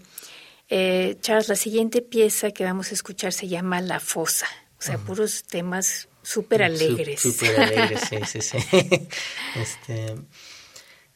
Eh, 0.68 1.16
Charles, 1.20 1.48
la 1.48 1.54
siguiente 1.54 2.02
pieza 2.02 2.50
que 2.50 2.64
vamos 2.64 2.90
a 2.90 2.94
escuchar 2.94 3.32
se 3.32 3.46
llama 3.46 3.80
La 3.80 4.00
Fosa, 4.00 4.48
o 4.80 4.82
sea, 4.82 4.98
puros 4.98 5.44
temas 5.44 6.08
súper 6.24 6.64
alegres. 6.64 7.20
Súper 7.20 7.60
alegres, 7.60 8.00
sí, 8.10 8.16
sí, 8.26 8.42
sí. 8.42 8.58
este, 9.54 10.16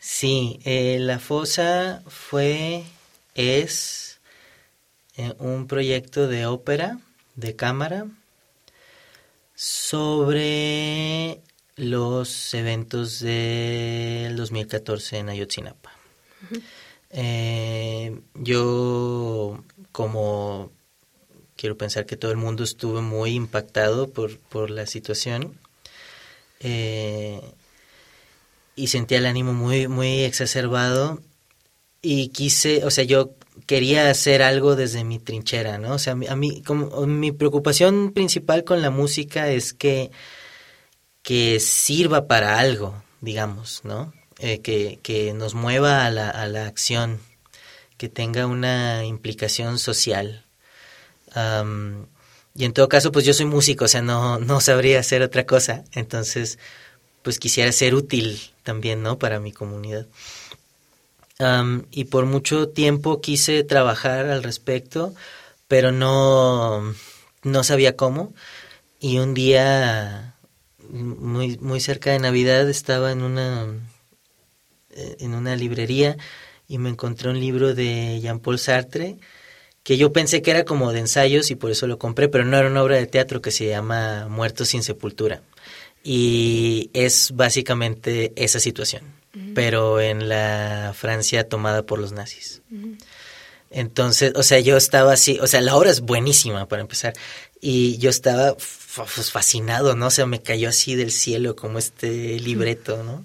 Sí, 0.08 0.60
eh, 0.64 0.98
La 1.00 1.18
Fosa 1.18 2.00
fue, 2.06 2.84
es 3.34 4.20
eh, 5.16 5.34
un 5.40 5.66
proyecto 5.66 6.28
de 6.28 6.46
ópera, 6.46 7.00
de 7.34 7.56
cámara, 7.56 8.06
sobre 9.56 11.42
los 11.74 12.54
eventos 12.54 13.18
del 13.18 14.36
2014 14.36 15.18
en 15.18 15.28
Ayotzinapa. 15.28 15.90
Eh, 17.10 18.20
yo, 18.34 19.64
como 19.90 20.70
quiero 21.56 21.76
pensar 21.76 22.06
que 22.06 22.16
todo 22.16 22.30
el 22.30 22.36
mundo 22.36 22.62
estuvo 22.62 23.02
muy 23.02 23.32
impactado 23.34 24.08
por, 24.08 24.38
por 24.38 24.70
la 24.70 24.86
situación, 24.86 25.58
y 28.76 28.88
sentía 28.88 29.18
el 29.18 29.26
ánimo 29.26 29.54
muy, 29.54 29.88
muy 29.88 30.22
exacerbado 30.22 31.20
y 32.02 32.28
quise, 32.28 32.84
o 32.84 32.90
sea, 32.90 33.04
yo 33.04 33.34
quería 33.66 34.10
hacer 34.10 34.42
algo 34.42 34.76
desde 34.76 35.02
mi 35.02 35.18
trinchera, 35.18 35.78
¿no? 35.78 35.94
O 35.94 35.98
sea, 35.98 36.12
a 36.12 36.36
mí, 36.36 36.62
como, 36.62 37.06
mi 37.06 37.32
preocupación 37.32 38.12
principal 38.12 38.64
con 38.64 38.82
la 38.82 38.90
música 38.90 39.48
es 39.48 39.72
que, 39.72 40.10
que 41.22 41.58
sirva 41.58 42.28
para 42.28 42.58
algo, 42.58 43.02
digamos, 43.20 43.80
¿no? 43.82 44.12
Eh, 44.38 44.60
que, 44.60 45.00
que 45.02 45.32
nos 45.32 45.54
mueva 45.54 46.04
a 46.04 46.10
la, 46.10 46.28
a 46.28 46.46
la 46.46 46.66
acción, 46.66 47.18
que 47.96 48.08
tenga 48.10 48.46
una 48.46 49.04
implicación 49.04 49.78
social. 49.78 50.44
y 52.54 52.64
en 52.64 52.72
todo 52.72 52.88
caso, 52.88 53.10
pues 53.10 53.24
yo 53.24 53.34
soy 53.34 53.46
músico, 53.46 53.86
o 53.86 53.88
sea, 53.88 54.02
no, 54.02 54.38
no 54.38 54.60
sabría 54.60 55.00
hacer 55.00 55.22
otra 55.22 55.46
cosa. 55.46 55.84
Entonces, 55.92 56.58
pues 57.26 57.40
quisiera 57.40 57.72
ser 57.72 57.96
útil 57.96 58.38
también, 58.62 59.02
¿no? 59.02 59.18
Para 59.18 59.40
mi 59.40 59.50
comunidad. 59.50 60.06
y 61.90 62.04
por 62.04 62.24
mucho 62.24 62.68
tiempo 62.68 63.20
quise 63.20 63.64
trabajar 63.64 64.26
al 64.26 64.44
respecto, 64.44 65.12
pero 65.66 65.90
no, 65.90 66.94
no 67.42 67.64
sabía 67.64 67.96
cómo. 67.96 68.32
Y 69.00 69.18
un 69.18 69.34
día, 69.34 70.36
muy, 70.88 71.58
muy 71.58 71.80
cerca 71.80 72.12
de 72.12 72.20
Navidad, 72.20 72.70
estaba 72.70 73.10
en 73.10 73.22
una, 73.22 73.74
eh, 74.90 75.16
en 75.18 75.34
una 75.34 75.56
librería 75.56 76.16
y 76.68 76.78
me 76.78 76.90
encontré 76.90 77.28
un 77.28 77.40
libro 77.40 77.74
de 77.74 78.20
Jean-Paul 78.20 78.60
Sartre 78.60 79.16
que 79.82 79.96
yo 79.96 80.12
pensé 80.12 80.42
que 80.42 80.52
era 80.52 80.64
como 80.64 80.92
de 80.92 81.00
ensayos 81.00 81.50
y 81.50 81.56
por 81.56 81.72
eso 81.72 81.88
lo 81.88 81.98
compré, 81.98 82.28
pero 82.28 82.44
no 82.44 82.56
era 82.56 82.68
una 82.68 82.84
obra 82.84 82.96
de 82.98 83.06
teatro 83.06 83.42
que 83.42 83.50
se 83.50 83.66
llama 83.66 84.28
Muertos 84.28 84.68
sin 84.68 84.84
Sepultura 84.84 85.42
y 86.08 86.88
es 86.92 87.32
básicamente 87.34 88.32
esa 88.36 88.60
situación, 88.60 89.02
pero 89.56 90.00
en 90.00 90.28
la 90.28 90.94
Francia 90.96 91.48
tomada 91.48 91.84
por 91.84 91.98
los 91.98 92.12
nazis. 92.12 92.62
Entonces, 93.70 94.32
o 94.36 94.44
sea, 94.44 94.60
yo 94.60 94.76
estaba 94.76 95.14
así, 95.14 95.40
o 95.40 95.48
sea, 95.48 95.60
la 95.60 95.74
obra 95.74 95.90
es 95.90 96.02
buenísima 96.02 96.68
para 96.68 96.80
empezar, 96.80 97.14
y 97.60 97.98
yo 97.98 98.08
estaba 98.08 98.54
pues, 98.54 99.32
fascinado, 99.32 99.96
¿no? 99.96 100.06
O 100.06 100.10
sea, 100.12 100.26
me 100.26 100.42
cayó 100.42 100.68
así 100.68 100.94
del 100.94 101.10
cielo 101.10 101.56
como 101.56 101.80
este 101.80 102.38
libreto, 102.38 103.02
¿no? 103.02 103.24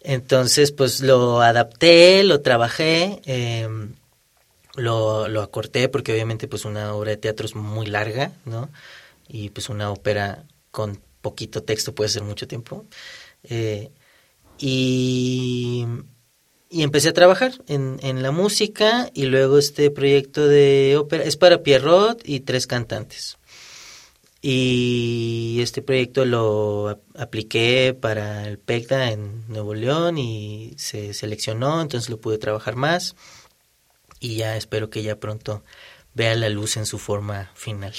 Entonces, 0.00 0.72
pues 0.72 1.00
lo 1.00 1.40
adapté, 1.40 2.24
lo 2.24 2.42
trabajé, 2.42 3.22
em, 3.24 3.94
lo, 4.74 5.28
lo 5.28 5.40
acorté 5.40 5.88
porque 5.88 6.12
obviamente 6.12 6.46
pues 6.46 6.66
una 6.66 6.92
obra 6.94 7.12
de 7.12 7.16
teatro 7.16 7.46
es 7.46 7.54
muy 7.54 7.86
larga, 7.86 8.32
¿no? 8.44 8.68
Y 9.28 9.48
pues 9.48 9.70
una 9.70 9.90
ópera 9.90 10.44
con 10.70 11.00
poquito 11.20 11.62
texto, 11.62 11.94
puede 11.94 12.10
ser 12.10 12.22
mucho 12.22 12.46
tiempo. 12.46 12.86
Eh, 13.44 13.90
y, 14.58 15.86
y, 16.70 16.82
empecé 16.82 17.10
a 17.10 17.12
trabajar 17.12 17.52
en, 17.68 17.98
en, 18.02 18.22
la 18.22 18.30
música 18.30 19.10
y 19.14 19.26
luego 19.26 19.58
este 19.58 19.90
proyecto 19.90 20.46
de 20.48 20.96
ópera 20.98 21.24
es 21.24 21.36
para 21.36 21.62
Pierrot 21.62 22.22
y 22.24 22.40
tres 22.40 22.66
cantantes. 22.66 23.38
Y 24.42 25.58
este 25.60 25.82
proyecto 25.82 26.24
lo 26.24 27.00
apliqué 27.16 27.96
para 27.98 28.46
el 28.46 28.58
PECTA 28.58 29.10
en 29.10 29.44
Nuevo 29.48 29.74
León 29.74 30.18
y 30.18 30.74
se 30.78 31.14
seleccionó, 31.14 31.80
entonces 31.80 32.10
lo 32.10 32.20
pude 32.20 32.38
trabajar 32.38 32.76
más 32.76 33.16
y 34.20 34.36
ya 34.36 34.56
espero 34.56 34.90
que 34.90 35.02
ya 35.02 35.18
pronto 35.18 35.64
vea 36.14 36.34
la 36.34 36.48
luz 36.48 36.76
en 36.76 36.86
su 36.86 36.98
forma 36.98 37.50
final. 37.54 37.94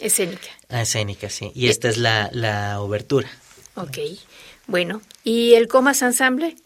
Escénica. 0.00 0.48
Ah, 0.68 0.82
escénica, 0.82 1.28
sí. 1.30 1.52
Y 1.54 1.68
esta 1.68 1.88
es 1.88 1.96
la, 1.98 2.30
la 2.32 2.80
obertura. 2.80 3.30
Ok. 3.74 3.98
Bueno, 4.66 5.02
¿y 5.24 5.54
el 5.54 5.68
Comas 5.68 6.02
Ensemble? 6.02 6.56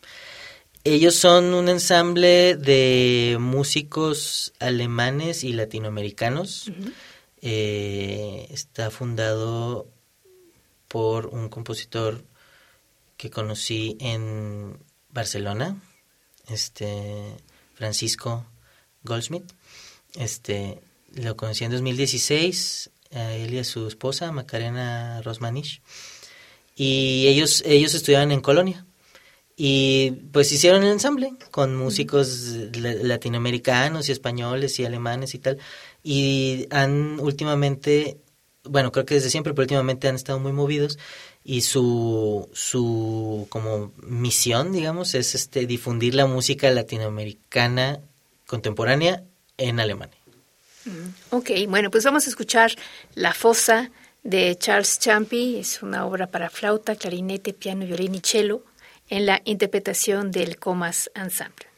Ellos 0.86 1.14
son 1.14 1.54
un 1.54 1.70
ensamble 1.70 2.56
de 2.56 3.38
músicos 3.40 4.52
alemanes 4.60 5.42
y 5.42 5.54
latinoamericanos. 5.54 6.70
Eh, 7.40 8.46
está 8.50 8.90
fundado 8.90 9.88
por 10.88 11.28
un 11.28 11.48
compositor 11.48 12.22
que 13.16 13.30
conocí 13.30 13.96
en 13.98 14.78
Barcelona, 15.08 15.80
este 16.48 17.34
Francisco 17.74 18.44
Goldsmith. 19.02 19.50
Este 20.16 20.82
lo 21.14 21.36
conocí 21.36 21.64
en 21.64 21.70
2016 21.70 22.90
a 22.90 22.93
él 23.14 23.54
y 23.54 23.64
su 23.64 23.86
esposa, 23.86 24.32
Macarena 24.32 25.22
Rosmanich. 25.22 25.82
Y 26.76 27.26
ellos, 27.28 27.62
ellos 27.66 27.94
estudiaban 27.94 28.32
en 28.32 28.40
Colonia. 28.40 28.84
Y 29.56 30.10
pues 30.32 30.50
hicieron 30.50 30.82
el 30.82 30.90
ensamble 30.90 31.32
con 31.52 31.76
músicos 31.76 32.50
latinoamericanos 32.72 34.08
y 34.08 34.12
españoles 34.12 34.78
y 34.80 34.84
alemanes 34.84 35.34
y 35.34 35.38
tal. 35.38 35.58
Y 36.02 36.66
han 36.70 37.20
últimamente, 37.20 38.18
bueno, 38.64 38.90
creo 38.90 39.06
que 39.06 39.14
desde 39.14 39.30
siempre, 39.30 39.54
pero 39.54 39.64
últimamente 39.64 40.08
han 40.08 40.16
estado 40.16 40.40
muy 40.40 40.52
movidos. 40.52 40.98
Y 41.44 41.60
su, 41.60 42.48
su 42.52 43.46
como 43.50 43.92
misión, 44.02 44.72
digamos, 44.72 45.14
es 45.14 45.34
este 45.34 45.66
difundir 45.66 46.14
la 46.14 46.26
música 46.26 46.70
latinoamericana 46.70 48.00
contemporánea 48.46 49.22
en 49.56 49.78
Alemania. 49.78 50.23
Ok, 51.30 51.50
bueno, 51.68 51.90
pues 51.90 52.04
vamos 52.04 52.26
a 52.26 52.30
escuchar 52.30 52.72
La 53.14 53.32
Fosa 53.32 53.90
de 54.22 54.56
Charles 54.58 54.98
Champy. 54.98 55.58
Es 55.58 55.82
una 55.82 56.06
obra 56.06 56.26
para 56.26 56.50
flauta, 56.50 56.96
clarinete, 56.96 57.52
piano, 57.52 57.86
violín 57.86 58.14
y 58.14 58.20
cello 58.20 58.62
en 59.08 59.26
la 59.26 59.40
interpretación 59.44 60.30
del 60.30 60.58
Comas 60.58 61.10
Ensemble. 61.14 61.73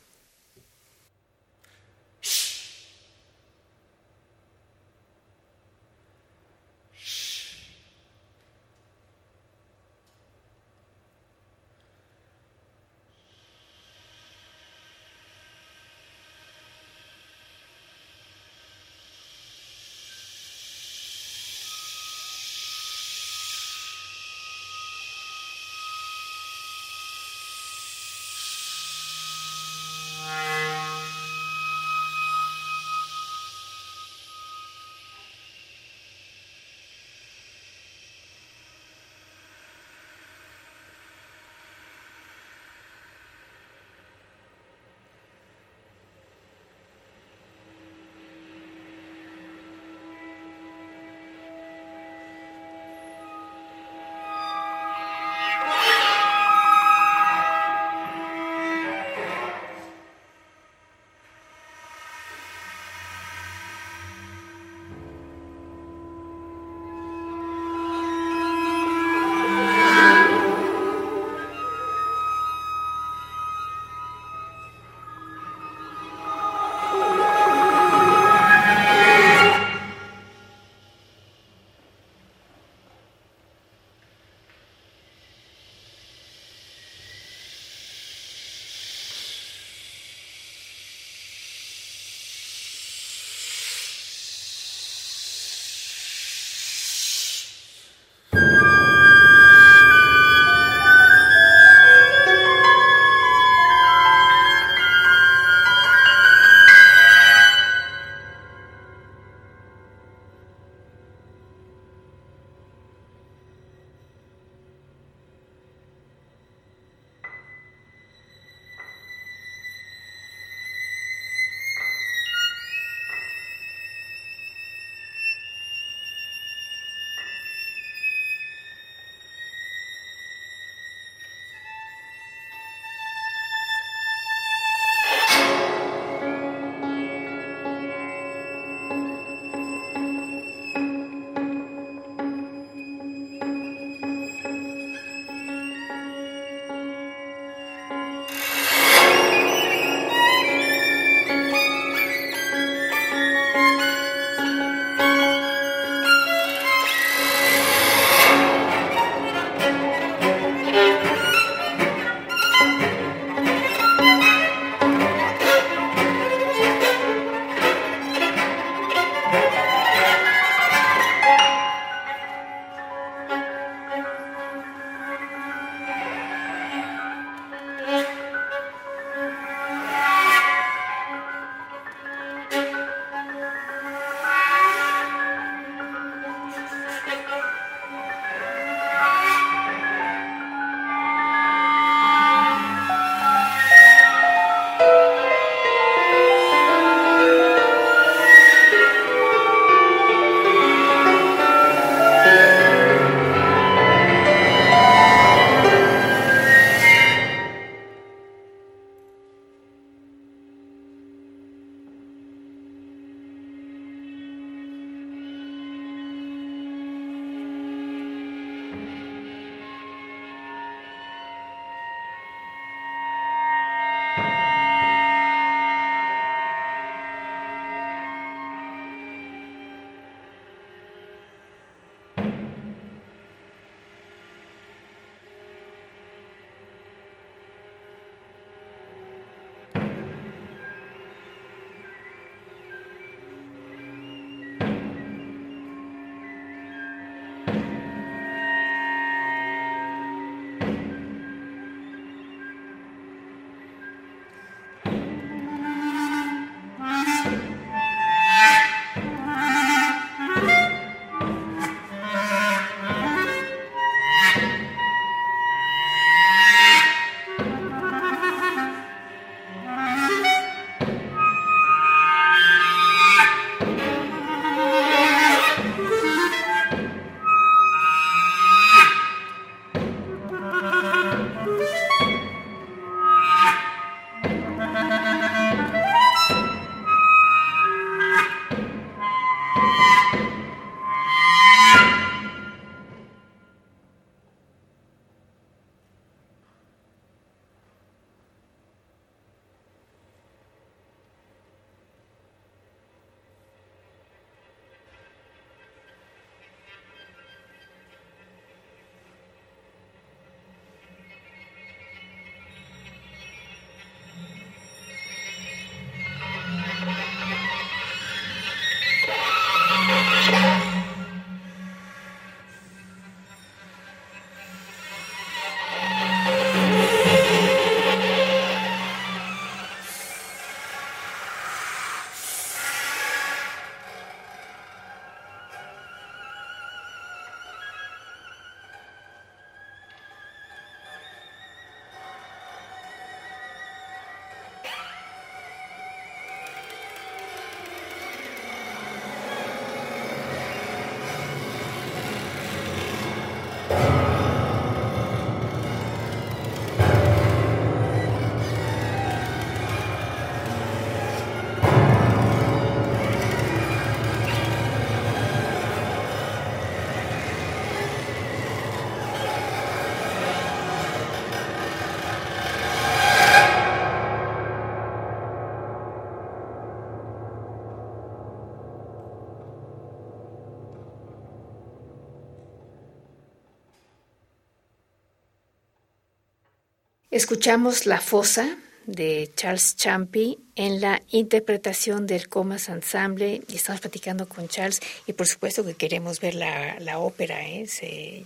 Escuchamos 387.17 387.87
La 387.87 388.03
Fosa 388.03 388.59
de 388.85 389.33
Charles 389.35 389.75
Champy 389.75 390.39
en 390.55 390.83
la 390.83 391.01
interpretación 391.09 392.07
del 392.07 392.29
Comas 392.29 392.69
Ensemble 392.69 393.41
y 393.49 393.57
estamos 393.57 393.81
platicando 393.81 394.29
con 394.29 394.49
Charles 394.49 394.83
y 395.07 395.15
por 395.15 395.27
supuesto 395.27 395.65
que 395.65 395.73
queremos 395.73 396.21
ver 396.21 396.35
la, 396.35 396.79
la 396.79 396.99
ópera, 396.99 397.41
¿eh? 397.49 397.67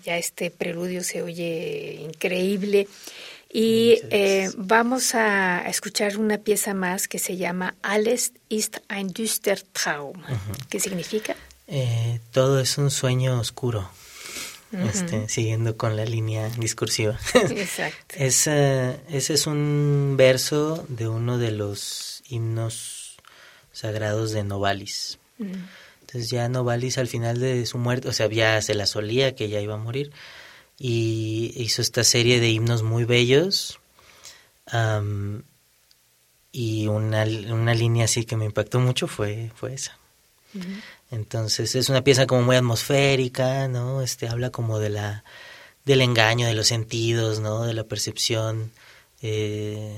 ya 0.03 0.17
este 0.17 0.51
preludio 0.51 1.05
se 1.05 1.23
oye 1.23 2.01
increíble 2.03 2.89
y 3.49 4.01
eh, 4.11 4.51
vamos 4.57 5.15
a 5.15 5.69
escuchar 5.69 6.17
una 6.17 6.39
pieza 6.39 6.75
más 6.75 7.07
que 7.07 7.21
se 7.21 7.37
llama 7.37 7.77
Alles 7.83 8.33
ist 8.49 8.79
ein 8.89 9.13
düster 9.13 9.63
Traum. 9.63 10.21
¿Qué 10.69 10.81
significa? 10.81 11.37
Eh, 11.69 12.19
todo 12.33 12.59
es 12.59 12.77
un 12.77 12.91
sueño 12.91 13.39
oscuro. 13.39 13.89
Este, 14.73 15.29
siguiendo 15.29 15.77
con 15.77 15.97
la 15.97 16.05
línea 16.05 16.49
discursiva. 16.51 17.19
Exacto. 17.35 18.15
ese 18.17 19.01
es 19.09 19.47
un 19.47 20.15
verso 20.17 20.85
de 20.89 21.09
uno 21.09 21.39
de 21.39 21.51
los 21.51 22.23
himnos 22.29 23.17
sagrados 23.73 24.33
de 24.33 24.45
Novalis. 24.45 25.19
Entonces 25.39 26.31
ya 26.31 26.49
Novalis 26.49 26.99
al 26.99 27.09
final 27.09 27.41
de 27.41 27.65
su 27.67 27.79
muerte, 27.79 28.09
o 28.09 28.13
sea, 28.13 28.29
ya 28.29 28.61
se 28.63 28.75
la 28.75 28.87
solía 28.87 29.35
que 29.35 29.49
ya 29.49 29.61
iba 29.61 29.75
a 29.75 29.79
morir, 29.79 30.13
y 30.79 31.53
hizo 31.57 31.83
esta 31.83 32.05
serie 32.05 32.41
de 32.41 32.51
himnos 32.51 32.83
muy 32.83 33.05
bellos. 33.05 33.81
y 36.53 36.87
una, 36.89 37.25
una, 37.25 37.75
línea 37.75 38.05
así 38.05 38.25
que 38.25 38.37
me 38.37 38.45
impactó 38.45 38.81
mucho 38.81 39.09
fue, 39.09 39.51
fue 39.55 39.75
esa. 39.75 39.99
Entonces 41.11 41.75
es 41.75 41.89
una 41.89 42.05
pieza 42.05 42.27
como 42.27 42.43
muy 42.43 42.57
atmosférica, 42.57 43.69
¿no? 43.69 44.03
Este 44.03 44.29
habla 44.29 44.51
como 44.51 44.79
de 44.79 44.91
la 44.91 45.25
del 45.85 46.03
engaño 46.03 46.47
de 46.47 46.55
los 46.55 46.69
sentidos, 46.69 47.41
¿no? 47.41 47.65
De 47.65 47.75
la 47.75 47.85
percepción 47.85 48.71
eh, 49.23 49.97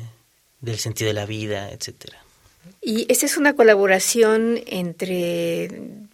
del 0.60 0.78
sentido 0.78 1.08
de 1.08 1.14
la 1.14 1.26
vida, 1.26 1.70
etcétera. 1.70 2.18
Y 2.80 3.06
esta 3.08 3.26
es 3.26 3.36
una 3.36 3.54
colaboración 3.54 4.60
entre, 4.66 5.68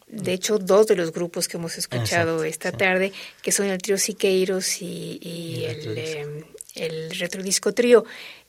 de 0.07 0.33
hecho, 0.33 0.59
dos 0.59 0.87
de 0.87 0.97
los 0.97 1.13
grupos 1.13 1.47
que 1.47 1.59
hemos 1.59 1.77
escuchado 1.77 2.43
esta 2.45 2.73
tarde, 2.73 3.13
que 3.43 3.53
son 3.53 3.67
el 3.67 3.79
trío 3.79 3.99
Siqueiros 3.99 4.81
y, 4.81 5.65
el, 5.67 5.99
eh, 5.99 6.45
el, 6.75 7.11
Retrodisco 7.19 7.73
Trío. 7.75 8.05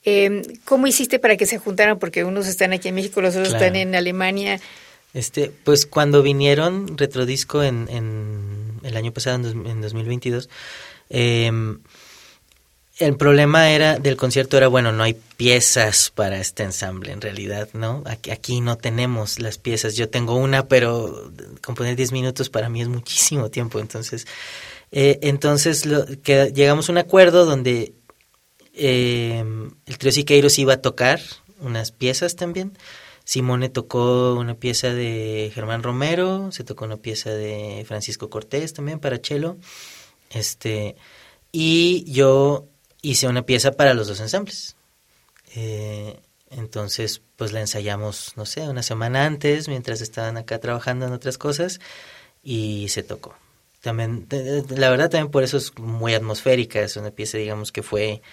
Eh, 0.06 0.42
¿Cómo 0.64 0.88
hiciste 0.88 1.20
para 1.20 1.36
que 1.36 1.46
se 1.46 1.58
juntaran? 1.58 2.00
Porque 2.00 2.24
unos 2.24 2.48
están 2.48 2.72
aquí 2.72 2.88
en 2.88 2.96
México, 2.96 3.22
los 3.22 3.36
otros 3.36 3.54
están 3.54 3.76
en 3.76 3.94
Alemania. 3.96 4.60
Este, 5.14 5.52
pues 5.64 5.86
cuando 5.86 6.22
vinieron 6.22 6.98
Retrodisco 6.98 7.64
en, 7.64 7.88
en 7.90 8.80
el 8.84 8.96
año 8.96 9.12
pasado, 9.12 9.36
en, 9.50 9.82
2022, 9.82 10.50
em, 11.10 11.80
el 13.00 13.16
problema 13.16 13.72
era 13.72 13.98
del 13.98 14.18
concierto 14.18 14.58
era, 14.58 14.68
bueno, 14.68 14.92
no 14.92 15.04
hay 15.04 15.16
piezas 15.38 16.12
para 16.14 16.40
este 16.40 16.64
ensamble 16.64 17.12
en 17.12 17.22
realidad, 17.22 17.70
¿no? 17.74 18.04
Aquí, 18.06 18.60
no 18.62 18.76
tenemos 18.76 19.40
las 19.40 19.58
piezas. 19.58 19.96
Yo 19.96 20.10
tengo 20.10 20.36
una, 20.36 20.68
pero 20.68 21.32
componer 21.64 21.96
10 21.96 22.12
minutos 22.12 22.50
para 22.50 22.68
mí 22.68 22.82
es 22.82 22.90
muchísimo 22.90 23.50
tiempo. 23.50 23.80
Entonces, 23.80 24.28
eh, 24.92 25.18
entonces 25.22 25.86
lo, 25.86 26.06
que, 26.22 26.52
llegamos 26.54 26.90
a 26.90 26.92
un 26.92 26.98
acuerdo 26.98 27.46
donde 27.46 27.94
eh, 28.74 29.46
el 29.86 29.98
trío 29.98 30.12
Siqueiros 30.12 30.60
iba 30.60 30.74
a 30.74 30.82
tocar 30.82 31.22
unas 31.62 31.92
piezas 31.92 32.36
también 32.36 32.74
Simone 33.30 33.70
tocó 33.70 34.34
una 34.34 34.56
pieza 34.56 34.92
de 34.92 35.52
Germán 35.54 35.84
Romero, 35.84 36.52
se 36.52 36.64
tocó 36.64 36.86
una 36.86 36.98
pieza 36.98 37.30
de 37.30 37.86
Francisco 37.88 38.28
Cortés 38.28 38.74
también 38.74 38.98
para 38.98 39.20
cello. 39.20 39.56
Este, 40.32 40.96
y 41.52 42.12
yo 42.12 42.66
hice 43.04 43.28
una 43.28 43.44
pieza 43.44 43.74
para 43.74 43.94
los 43.94 44.08
dos 44.08 44.20
ensambles. 44.20 44.76
Eh, 45.56 46.20
entonces, 46.50 47.22
pues 47.36 47.52
la 47.52 47.60
ensayamos, 47.60 48.34
no 48.36 48.48
sé, 48.48 48.68
una 48.68 48.82
semana 48.82 49.28
antes, 49.28 49.68
mientras 49.68 50.02
estaban 50.02 50.36
acá 50.38 50.58
trabajando 50.58 51.06
en 51.06 51.14
otras 51.14 51.38
cosas, 51.38 51.80
y 52.42 52.88
se 52.90 53.04
tocó. 53.04 53.36
También, 53.82 54.26
la 54.70 54.90
verdad, 54.90 55.12
también 55.12 55.30
por 55.30 55.44
eso 55.44 55.58
es 55.58 55.78
muy 55.78 56.16
atmosférica, 56.16 56.80
es 56.80 56.98
una 56.98 57.12
pieza, 57.12 57.38
digamos, 57.38 57.72
que 57.72 57.84
fue 57.84 58.24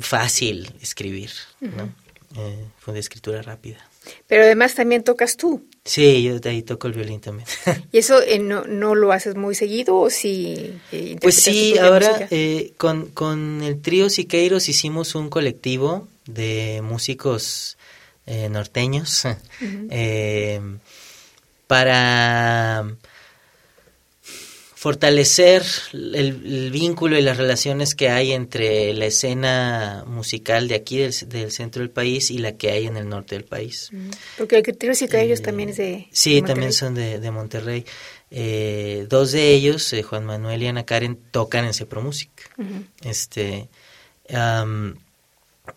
fácil 0.00 0.74
escribir, 0.82 1.30
¿no? 1.60 1.94
Eh, 2.36 2.66
fue 2.80 2.92
de 2.92 2.98
escritura 2.98 3.40
rápida. 3.42 3.89
Pero 4.26 4.42
además 4.42 4.74
también 4.74 5.04
tocas 5.04 5.36
tú. 5.36 5.66
Sí, 5.84 6.22
yo 6.22 6.38
de 6.38 6.50
ahí 6.50 6.62
toco 6.62 6.86
el 6.86 6.94
violín 6.94 7.20
también. 7.20 7.48
¿Y 7.92 7.98
eso 7.98 8.20
eh, 8.22 8.38
no, 8.38 8.64
no, 8.64 8.94
lo 8.94 9.12
haces 9.12 9.34
muy 9.34 9.54
seguido 9.54 9.96
o 9.96 10.10
si 10.10 10.78
eh, 10.92 11.16
Pues 11.20 11.36
sí, 11.36 11.78
ahora 11.78 12.26
eh, 12.30 12.72
con, 12.76 13.06
con 13.06 13.62
el 13.62 13.80
trío 13.80 14.10
Siqueiros 14.10 14.68
hicimos 14.68 15.14
un 15.14 15.28
colectivo 15.28 16.08
de 16.26 16.80
músicos 16.82 17.76
norteños 18.50 19.24
para 21.66 22.86
fortalecer 24.80 25.62
el, 25.92 26.70
vínculo 26.72 27.18
y 27.18 27.20
las 27.20 27.36
relaciones 27.36 27.94
que 27.94 28.08
hay 28.08 28.32
entre 28.32 28.94
la 28.94 29.04
escena 29.04 30.04
musical 30.06 30.68
de 30.68 30.74
aquí 30.74 30.96
del, 30.96 31.12
centro 31.52 31.82
del 31.82 31.90
país 31.90 32.30
y 32.30 32.38
la 32.38 32.56
que 32.56 32.70
hay 32.70 32.86
en 32.86 32.96
el 32.96 33.06
norte 33.06 33.34
del 33.34 33.44
país. 33.44 33.90
Mm. 33.92 34.08
Porque 34.38 34.56
el 34.56 34.62
Criterio 34.62 34.96
y 34.98 35.16
ellos 35.16 35.42
también 35.42 35.68
es 35.68 35.76
de 35.76 36.08
Sí, 36.12 36.40
también 36.40 36.72
son 36.72 36.94
de, 36.94 37.30
Monterrey. 37.30 37.84
Eh, 38.30 39.06
dos 39.06 39.32
de 39.32 39.52
ellos, 39.52 39.92
eh, 39.92 40.02
Juan 40.02 40.24
Manuel 40.24 40.62
y 40.62 40.68
Ana 40.68 40.86
Karen, 40.86 41.18
tocan 41.30 41.66
en 41.66 41.74
Cepro 41.74 42.00
Music. 42.00 42.30
Este... 43.04 43.68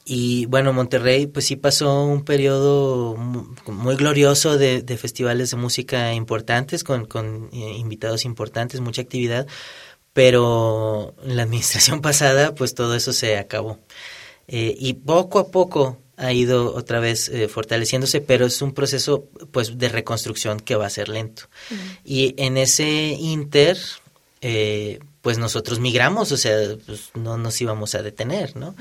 Y 0.05 0.45
bueno, 0.47 0.73
Monterrey 0.73 1.27
pues 1.27 1.45
sí 1.45 1.55
pasó 1.55 2.03
un 2.05 2.23
periodo 2.23 3.15
muy 3.15 3.95
glorioso 3.95 4.57
de, 4.57 4.97
festivales 4.97 5.51
de 5.51 5.57
música 5.57 6.13
importantes, 6.13 6.83
con, 6.83 7.05
con 7.05 7.49
eh, 7.53 7.77
invitados 7.77 8.25
importantes, 8.25 8.81
mucha 8.81 9.01
actividad, 9.01 9.47
pero 10.13 11.15
en 11.23 11.37
la 11.37 11.43
administración 11.43 12.01
pasada 12.01 12.55
pues 12.55 12.75
todo 12.75 12.95
eso 12.95 13.13
se 13.13 13.37
acabó. 13.37 13.79
Eh, 14.47 14.75
y 14.77 14.93
poco 14.95 15.39
a 15.39 15.51
poco 15.51 15.99
ha 16.17 16.31
ido 16.31 16.75
otra 16.75 16.99
vez 16.99 17.29
eh, 17.29 17.47
fortaleciéndose, 17.47 18.21
pero 18.21 18.45
es 18.45 18.61
un 18.61 18.73
proceso 18.73 19.29
pues 19.51 19.77
de 19.77 19.89
reconstrucción 19.89 20.59
que 20.59 20.75
va 20.75 20.85
a 20.85 20.89
ser 20.89 21.09
lento. 21.09 21.43
Y 22.03 22.35
en 22.37 22.57
ese 22.57 23.17
inter, 23.19 23.77
eh, 24.41 24.99
pues 25.23 25.37
nosotros 25.37 25.79
migramos, 25.79 26.33
o 26.33 26.37
sea, 26.37 26.57
pues 26.85 27.11
no 27.15 27.37
nos 27.37 27.59
íbamos 27.61 27.95
a 27.95 28.03
detener, 28.03 28.55
¿no? 28.57 28.75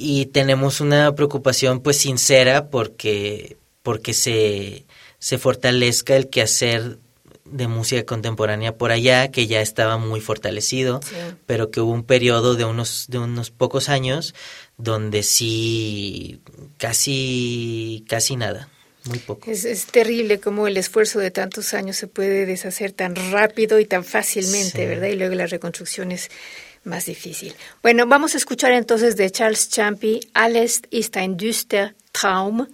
y 0.00 0.26
tenemos 0.26 0.80
una 0.80 1.14
preocupación 1.14 1.80
pues 1.80 1.98
sincera 1.98 2.70
porque, 2.70 3.58
porque 3.82 4.14
se, 4.14 4.86
se 5.18 5.38
fortalezca 5.38 6.16
el 6.16 6.28
quehacer 6.28 6.98
de 7.44 7.68
música 7.68 8.04
contemporánea 8.04 8.76
por 8.76 8.90
allá, 8.90 9.30
que 9.30 9.46
ya 9.46 9.60
estaba 9.60 9.98
muy 9.98 10.20
fortalecido, 10.20 11.00
pero 11.46 11.70
que 11.70 11.80
hubo 11.80 11.92
un 11.92 12.04
periodo 12.04 12.54
de 12.54 12.64
unos, 12.64 13.06
de 13.08 13.18
unos 13.18 13.50
pocos 13.50 13.88
años 13.88 14.34
donde 14.78 15.22
sí 15.22 16.40
casi, 16.78 18.04
casi 18.08 18.36
nada. 18.36 18.70
Muy 19.08 19.18
poco. 19.18 19.50
Es, 19.50 19.86
terrible 19.86 20.38
cómo 20.38 20.66
el 20.66 20.76
esfuerzo 20.76 21.18
de 21.18 21.30
tantos 21.30 21.72
años 21.72 21.96
se 21.96 22.06
puede 22.06 22.44
deshacer 22.44 22.92
tan 22.92 23.16
rápido 23.32 23.80
y 23.80 23.86
tan 23.86 24.04
fácilmente, 24.04 24.86
¿verdad? 24.86 25.08
Y 25.08 25.16
luego 25.16 25.34
la 25.34 25.46
reconstrucción 25.46 26.12
es 26.12 26.30
más 26.84 27.06
difícil. 27.06 27.54
Bueno, 27.82 28.06
vamos 28.06 28.34
a 28.34 28.38
escuchar 28.38 28.72
entonces 28.72 29.16
de 29.16 29.30
Charles 29.30 29.70
Champy, 29.70 30.20
Alles 30.34 30.82
ist 30.90 31.16
ein 31.16 31.36
düster 31.36 31.94
Traum, 32.12 32.66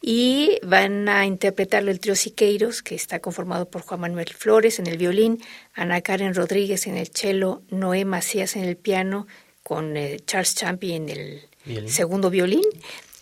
y 0.00 0.58
van 0.62 1.08
a 1.08 1.26
interpretarlo 1.26 1.90
el 1.90 2.00
trío 2.00 2.14
Siqueiros, 2.14 2.82
que 2.82 2.94
está 2.94 3.18
conformado 3.18 3.68
por 3.68 3.82
Juan 3.82 4.00
Manuel 4.00 4.28
Flores 4.28 4.78
en 4.78 4.86
el 4.86 4.96
violín, 4.96 5.42
Ana 5.74 6.00
Karen 6.02 6.34
Rodríguez 6.34 6.86
en 6.86 6.96
el 6.96 7.08
cello, 7.08 7.62
Noé 7.70 8.04
Macías 8.04 8.56
en 8.56 8.64
el 8.64 8.76
piano, 8.76 9.26
con 9.62 9.96
eh, 9.96 10.20
Charles 10.24 10.54
Champy 10.54 10.92
en 10.92 11.08
el 11.08 11.88
segundo 11.88 12.30
violín, 12.30 12.62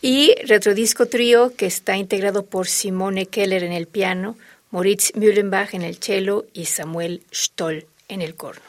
y 0.06 0.36
Retrodisco 0.44 1.06
Trío, 1.06 1.56
que 1.56 1.66
está 1.66 1.96
integrado 1.96 2.46
por 2.46 2.68
Simone 2.68 3.26
Keller 3.26 3.64
en 3.64 3.72
el 3.72 3.88
piano, 3.88 4.36
Moritz 4.70 5.10
Mühlenbach 5.16 5.74
en 5.74 5.82
el 5.82 5.96
cello 5.96 6.46
y 6.52 6.66
Samuel 6.66 7.24
Stoll 7.32 7.86
en 8.06 8.22
el 8.22 8.36
corno. 8.36 8.62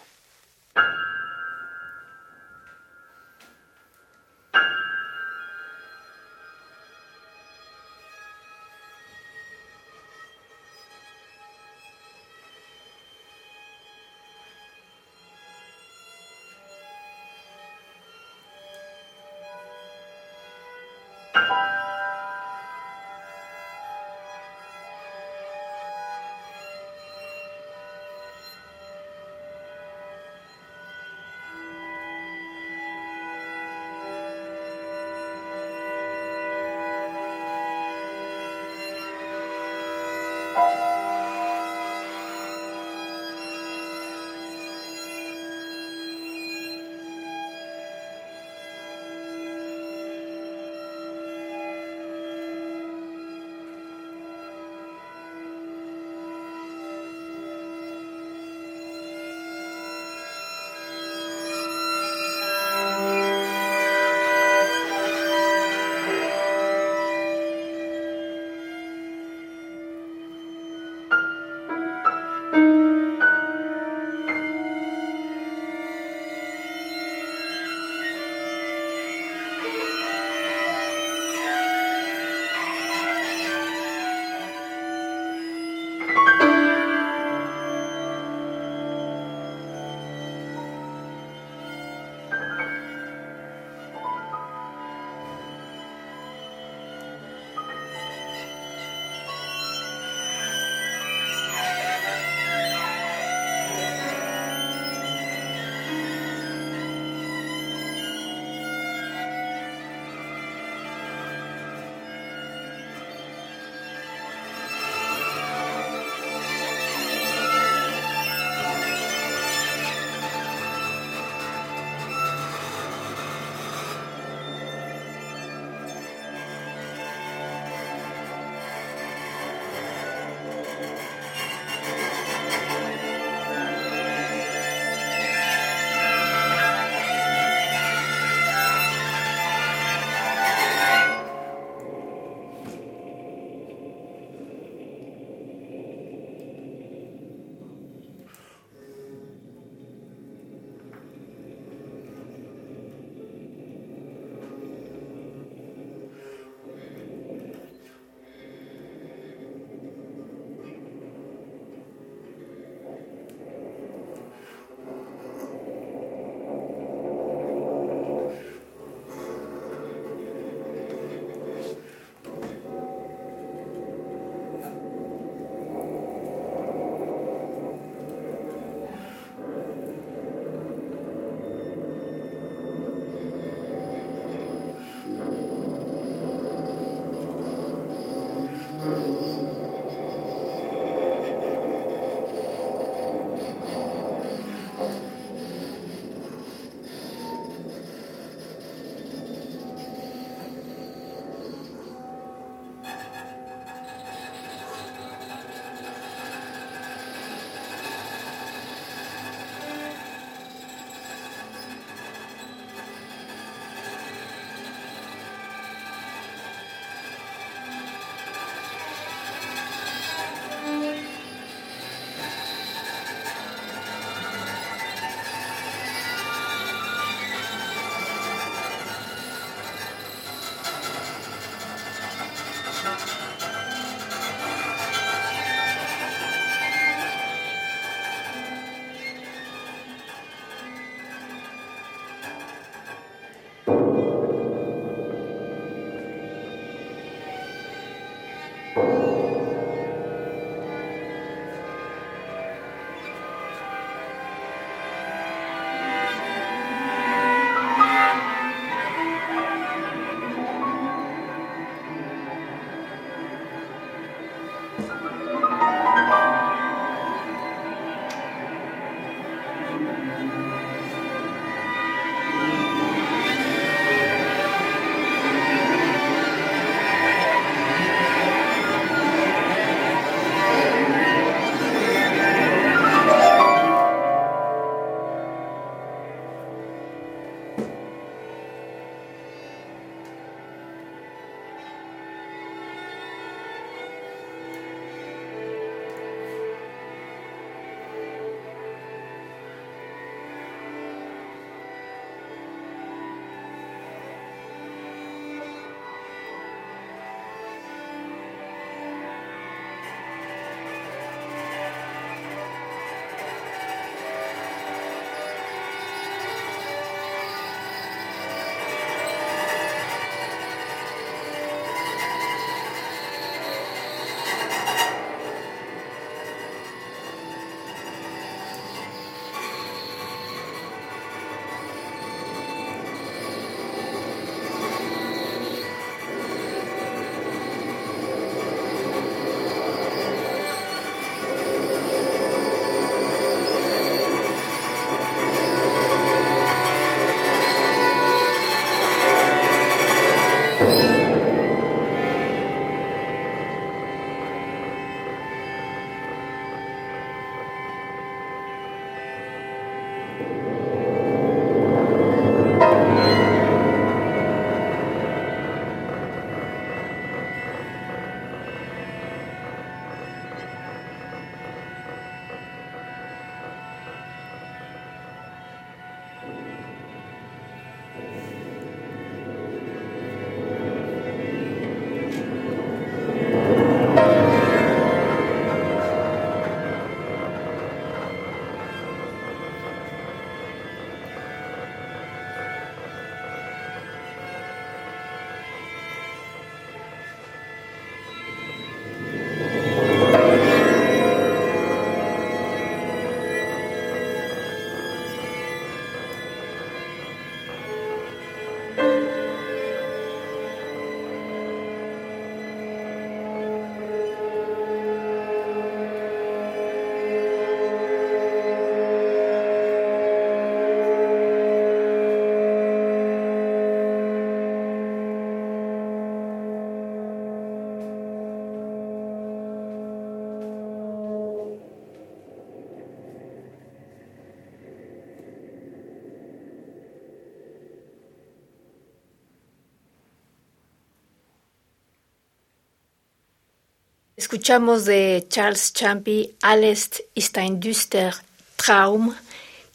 Escuchamos 444.28 444.84
de 444.84 445.26
Charles 445.30 445.72
Champy, 445.72 446.36
Alles 446.42 447.02
ist 447.16 447.38
ein 447.38 447.62
düster 447.62 448.14
Traum, 448.58 449.16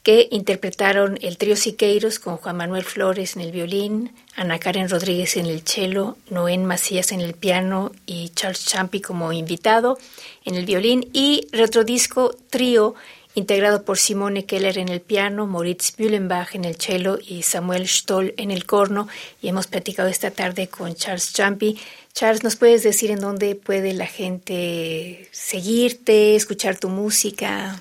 que 0.03 0.29
interpretaron 0.31 1.19
el 1.23 1.39
trío 1.39 1.57
Siqueiros 1.57 2.19
con 2.19 2.37
Juan 2.37 2.59
Manuel 2.59 2.85
Flores 2.85 3.35
en 3.35 3.41
el 3.41 3.51
violín, 3.51 4.15
Ana 4.37 4.59
Karen 4.59 4.91
Rodríguez 4.91 5.39
en 5.39 5.47
el 5.47 5.63
cello, 5.63 6.19
Noén 6.29 6.67
Macías 6.67 7.13
en 7.13 7.23
el 7.23 7.33
piano 7.33 7.93
y 8.05 8.29
Charles 8.35 8.67
Champy 8.67 9.01
como 9.01 9.33
invitado 9.33 9.97
en 10.45 10.55
el 10.55 10.67
violín. 10.67 11.09
Y 11.15 11.49
retrodisco 11.51 12.37
trío 12.51 12.95
integrado 13.35 13.85
por 13.85 13.99
Simone 13.99 14.45
Keller 14.45 14.79
en 14.79 14.89
el 14.89 15.01
piano, 15.01 15.47
Moritz 15.47 15.97
Bühlenbach 15.97 16.55
en 16.55 16.65
el 16.65 16.77
cello 16.77 17.19
y 17.21 17.43
Samuel 17.43 17.89
Stoll 17.89 18.35
en 18.37 18.51
el 18.51 18.67
corno. 18.67 19.09
Y 19.41 19.49
hemos 19.49 19.67
platicado 19.67 20.09
esta 20.09 20.31
tarde 20.31 20.69
con 20.69 20.95
Charles 20.95 21.33
Champy 21.33 21.79
Charles, 22.15 22.45
¿nos 22.45 22.57
puedes 22.57 22.83
decir 22.83 23.11
en 23.11 23.21
dónde 23.21 23.55
puede 23.55 23.95
la 23.95 24.07
gente 24.07 25.31
seguirte, 25.33 26.37
escuchar 26.37 26.79
tu 26.79 26.91
música? 26.91 27.81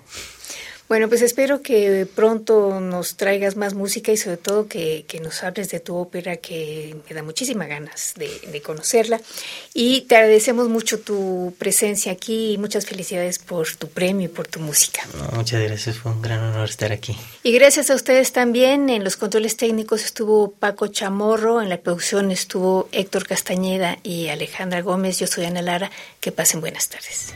Bueno, 0.90 1.08
pues 1.08 1.22
espero 1.22 1.62
que 1.62 2.08
pronto 2.16 2.80
nos 2.80 3.16
traigas 3.16 3.56
más 3.56 3.76
música 3.76 4.12
y 4.12 4.18
sobre 4.18 4.38
todo 4.38 4.68
que, 4.68 5.06
nos 5.22 5.44
hables 5.44 5.70
de 5.70 5.80
tu 5.80 5.96
ópera, 5.96 6.38
que 6.38 6.96
me 7.08 7.16
da 7.16 7.22
muchísimas 7.22 7.68
ganas 7.68 8.16
de, 8.18 8.62
conocerla. 8.64 9.22
Y 9.76 10.02
te 10.02 10.16
agradecemos 10.16 10.68
mucho 10.68 11.00
tu 11.00 11.54
presencia 11.60 12.12
aquí 12.12 12.54
y 12.54 12.58
muchas 12.58 12.88
felicidades 12.88 13.38
por 13.38 13.68
tu 13.76 13.88
premio 13.88 14.26
y 14.26 14.30
por 14.30 14.48
tu 14.48 14.60
música. 14.60 15.02
muchas 15.34 15.62
gracias, 15.62 15.98
fue 15.98 16.12
un 16.12 16.24
gran 16.24 16.40
honor 16.40 16.68
estar 16.68 16.92
aquí. 16.92 17.16
Y 17.44 17.52
gracias 17.52 17.92
a 17.92 17.94
ustedes 17.94 18.32
también. 18.32 18.90
En 18.90 19.04
los 19.04 19.16
controles 19.16 19.58
técnicos 19.58 20.04
estuvo 20.04 20.50
Paco 20.54 20.88
Chamorro, 20.88 21.62
en 21.62 21.70
la 21.70 21.78
producción 21.78 22.32
estuvo 22.32 22.90
Héctor 22.92 23.28
Castañeda 23.28 24.00
y 24.02 24.30
Alejandra 24.30 24.82
Gómez. 24.82 25.20
Yo 25.20 25.28
soy 25.28 25.46
Ana 25.46 25.62
Lara. 25.62 25.92
Que 26.20 26.32
pasen 26.32 26.62
buenas 26.62 26.90
tardes. 26.90 27.36